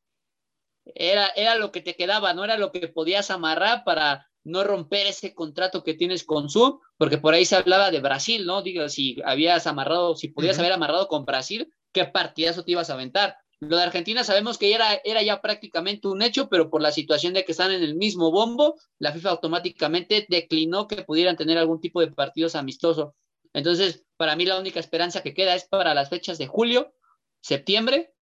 [0.93, 5.07] era, era lo que te quedaba, no era lo que podías amarrar para no romper
[5.07, 8.61] ese contrato que tienes con Zoom, porque por ahí se hablaba de Brasil, ¿no?
[8.61, 12.93] Digo, si habías amarrado, si podías haber amarrado con Brasil, ¿qué partidazo te ibas a
[12.93, 13.37] aventar?
[13.59, 17.33] Lo de Argentina sabemos que era, era ya prácticamente un hecho, pero por la situación
[17.33, 21.79] de que están en el mismo bombo, la FIFA automáticamente declinó que pudieran tener algún
[21.79, 23.13] tipo de partidos amistosos.
[23.53, 26.93] Entonces, para mí la única esperanza que queda es para las fechas de julio,
[27.41, 28.13] septiembre,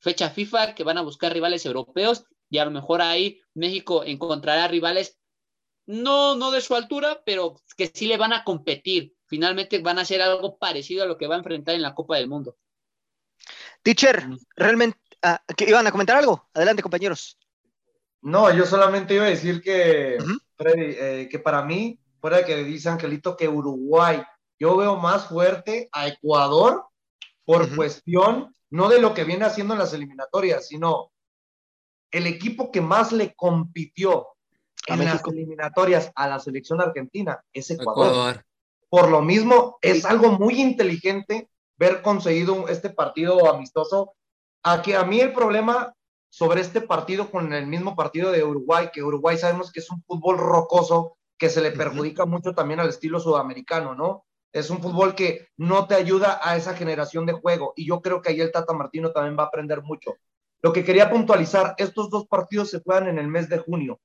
[0.00, 4.68] fecha FIFA, que van a buscar rivales europeos y a lo mejor ahí México encontrará
[4.68, 5.18] rivales
[5.88, 9.14] no, no de su altura, pero que sí le van a competir.
[9.26, 12.16] Finalmente van a ser algo parecido a lo que va a enfrentar en la Copa
[12.16, 12.56] del Mundo.
[13.82, 16.48] Teacher, realmente, ah, ¿iban a comentar algo?
[16.52, 17.38] Adelante, compañeros.
[18.20, 20.18] No, yo solamente iba a decir que,
[20.58, 24.22] eh, que para mí, fuera de que dice Angelito que Uruguay
[24.58, 26.84] yo veo más fuerte a Ecuador
[27.44, 31.12] por cuestión no de lo que viene haciendo en las eliminatorias, sino
[32.10, 34.26] el equipo que más le compitió
[34.88, 38.44] en las eliminatorias a la selección argentina es Ecuador.
[38.88, 44.14] Por lo mismo, es algo muy inteligente ver conseguido este partido amistoso.
[44.62, 45.94] A que a mí el problema
[46.30, 50.02] sobre este partido con el mismo partido de Uruguay, que Uruguay sabemos que es un
[50.02, 54.24] fútbol rocoso que se le perjudica mucho también al estilo sudamericano, ¿no?
[54.52, 58.20] Es un fútbol que no te ayuda a esa generación de juego y yo creo
[58.20, 60.16] que ahí el Tata Martino también va a aprender mucho.
[60.60, 64.00] Lo que quería puntualizar, estos dos partidos se juegan en el mes de junio.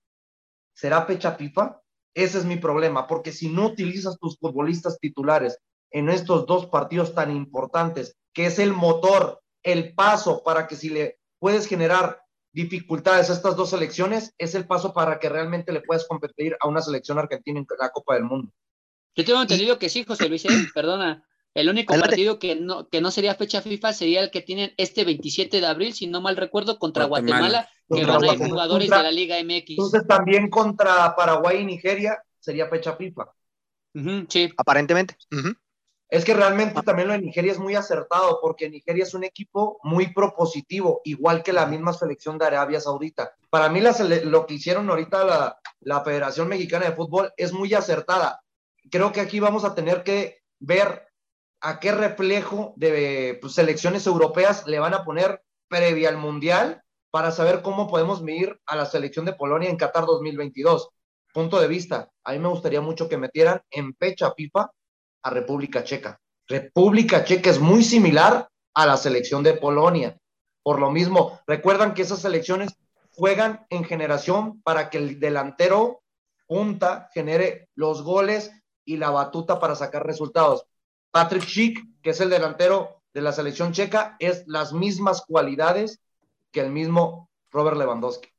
[0.74, 1.80] ¿Será fecha FIFA?
[2.14, 5.58] Ese es mi problema, porque si no utilizas tus futbolistas titulares
[5.92, 10.90] en estos dos partidos tan importantes, que es el motor, el paso para que si
[10.90, 12.22] le puedes generar
[12.52, 16.68] dificultades a estas dos selecciones, es el paso para que realmente le puedas competir a
[16.68, 18.52] una selección argentina en la Copa del Mundo.
[19.16, 20.50] Yo tengo entendido que sí, José Luis, ¿eh?
[20.74, 21.26] perdona.
[21.54, 25.04] El único partido que no, que no sería fecha FIFA sería el que tienen este
[25.04, 29.04] 27 de abril, si no mal recuerdo, contra Guatemala, que van a ir jugadores de
[29.04, 29.70] la Liga MX.
[29.70, 33.32] Entonces también contra Paraguay y Nigeria sería fecha FIFA.
[34.30, 34.54] sí.
[34.58, 35.18] Aparentemente.
[36.10, 39.80] Es que realmente también lo de Nigeria es muy acertado, porque Nigeria es un equipo
[39.84, 43.34] muy propositivo, igual que la misma selección de Arabia Saudita.
[43.50, 48.44] Para mí lo que hicieron ahorita la, la Federación Mexicana de Fútbol es muy acertada
[48.90, 51.08] creo que aquí vamos a tener que ver
[51.62, 56.83] a qué reflejo de pues, selecciones europeas le van a poner previa al Mundial
[57.14, 60.89] para saber cómo podemos medir a la selección de Polonia en Qatar 2022.
[61.32, 64.72] Punto de vista, a mí me gustaría mucho que metieran en fecha FIFA
[65.22, 66.20] a República Checa.
[66.47, 70.18] República Checa es muy similar a la selección de Polonia.
[70.64, 71.39] por lo mismo.
[71.45, 72.74] Recuerdan que esas selecciones
[73.11, 76.01] juegan en generación para que el delantero
[76.47, 78.49] punta genere los goles
[78.86, 80.66] y la batuta para sacar resultados.
[81.11, 85.99] Patrick Schick, que es el delantero de la selección checa, es las mismas cualidades
[86.54, 88.30] que el mismo Robert Lewandowski.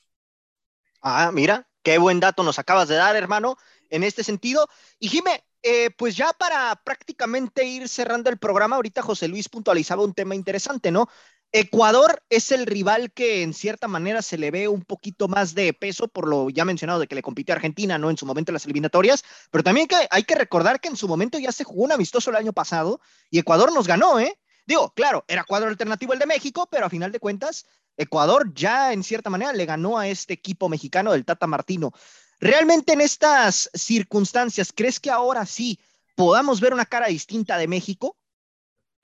[1.02, 3.58] Ah, mira, qué buen dato nos acabas de dar, hermano,
[3.90, 4.66] en este sentido.
[4.98, 10.02] Y Jime, eh, pues ya para prácticamente ir cerrando el programa, ahorita José Luis puntualizaba
[10.02, 11.08] un tema interesante, ¿no?
[11.52, 15.72] Ecuador es el rival que en cierta manera se le ve un poquito más de
[15.72, 18.10] peso por lo ya mencionado de que le compitió Argentina, ¿no?
[18.10, 21.06] En su momento en las eliminatorias, pero también que hay que recordar que en su
[21.06, 23.00] momento ya se jugó un amistoso el año pasado
[23.30, 24.36] y Ecuador nos ganó, ¿eh?
[24.66, 28.92] Digo, claro, era cuadro alternativo el de México, pero a final de cuentas, Ecuador ya
[28.92, 31.92] en cierta manera le ganó a este equipo mexicano del Tata Martino.
[32.40, 35.78] Realmente en estas circunstancias, ¿crees que ahora sí
[36.14, 38.16] podamos ver una cara distinta de México?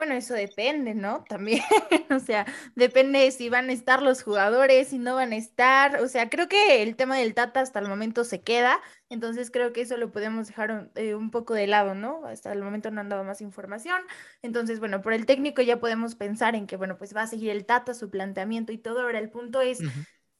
[0.00, 1.24] Bueno, eso depende, ¿no?
[1.24, 1.60] También,
[2.10, 6.08] o sea, depende si van a estar los jugadores, si no van a estar, o
[6.08, 8.80] sea, creo que el tema del Tata hasta el momento se queda,
[9.10, 12.24] entonces creo que eso lo podemos dejar un, eh, un, poco de lado, ¿no?
[12.24, 14.00] Hasta el momento no han dado más información,
[14.40, 17.50] entonces, bueno, por el técnico ya podemos pensar en que, bueno, pues va a seguir
[17.50, 19.80] el Tata, su planteamiento y todo, ahora el punto es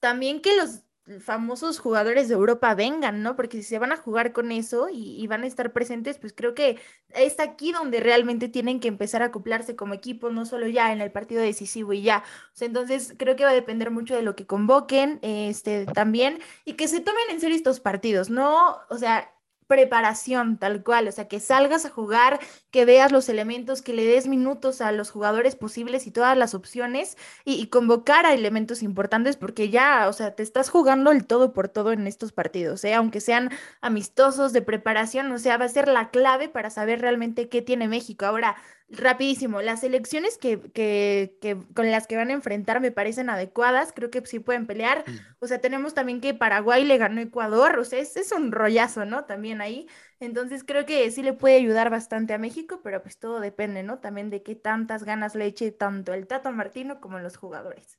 [0.00, 0.84] también que los
[1.18, 3.34] famosos jugadores de Europa vengan, ¿no?
[3.34, 6.54] Porque si se van a jugar con eso y, van a estar presentes, pues creo
[6.54, 6.78] que
[7.10, 11.00] es aquí donde realmente tienen que empezar a acoplarse como equipo, no solo ya en
[11.00, 12.22] el partido decisivo y ya.
[12.52, 16.38] O sea, entonces creo que va a depender mucho de lo que convoquen, este, también,
[16.64, 18.78] y que se tomen en serio estos partidos, ¿no?
[18.88, 19.32] O sea,
[19.70, 22.40] preparación tal cual, o sea, que salgas a jugar,
[22.72, 26.54] que veas los elementos, que le des minutos a los jugadores posibles y todas las
[26.54, 31.52] opciones y, convocar a elementos importantes porque ya, o sea, te estás jugando el todo
[31.52, 32.94] por todo en estos partidos, ¿eh?
[32.94, 33.50] aunque sean
[33.80, 37.86] amistosos de preparación, o sea, va a ser la clave para saber realmente qué tiene
[37.86, 38.26] México.
[38.26, 38.56] Ahora,
[38.90, 43.92] rapidísimo, las elecciones que, que, que, con las que van a enfrentar me parecen adecuadas,
[43.94, 45.04] creo que sí pueden pelear.
[45.38, 48.52] O sea, tenemos también que Paraguay le ganó a Ecuador, o sea, es, es, un
[48.52, 49.24] rollazo, ¿no?
[49.24, 49.86] También ahí.
[50.18, 53.98] Entonces creo que sí le puede ayudar bastante a México, pero pues todo depende, ¿no?
[53.98, 57.98] También de qué tantas ganas le eche tanto el Tato Martino como los jugadores.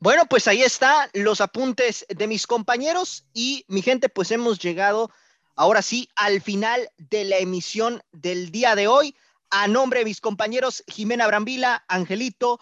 [0.00, 5.10] Bueno, pues ahí está los apuntes de mis compañeros y mi gente, pues hemos llegado
[5.56, 9.16] ahora sí al final de la emisión del día de hoy.
[9.50, 12.60] A nombre de mis compañeros Jimena Brambila, Angelito,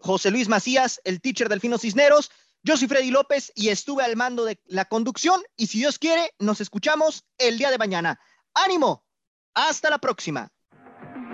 [0.00, 2.30] José Luis Macías, el teacher Delfino Cisneros,
[2.62, 6.34] yo soy Freddy López y estuve al mando de la conducción y si Dios quiere,
[6.38, 8.20] nos escuchamos el día de mañana.
[8.54, 9.04] ánimo,
[9.54, 10.52] hasta la próxima.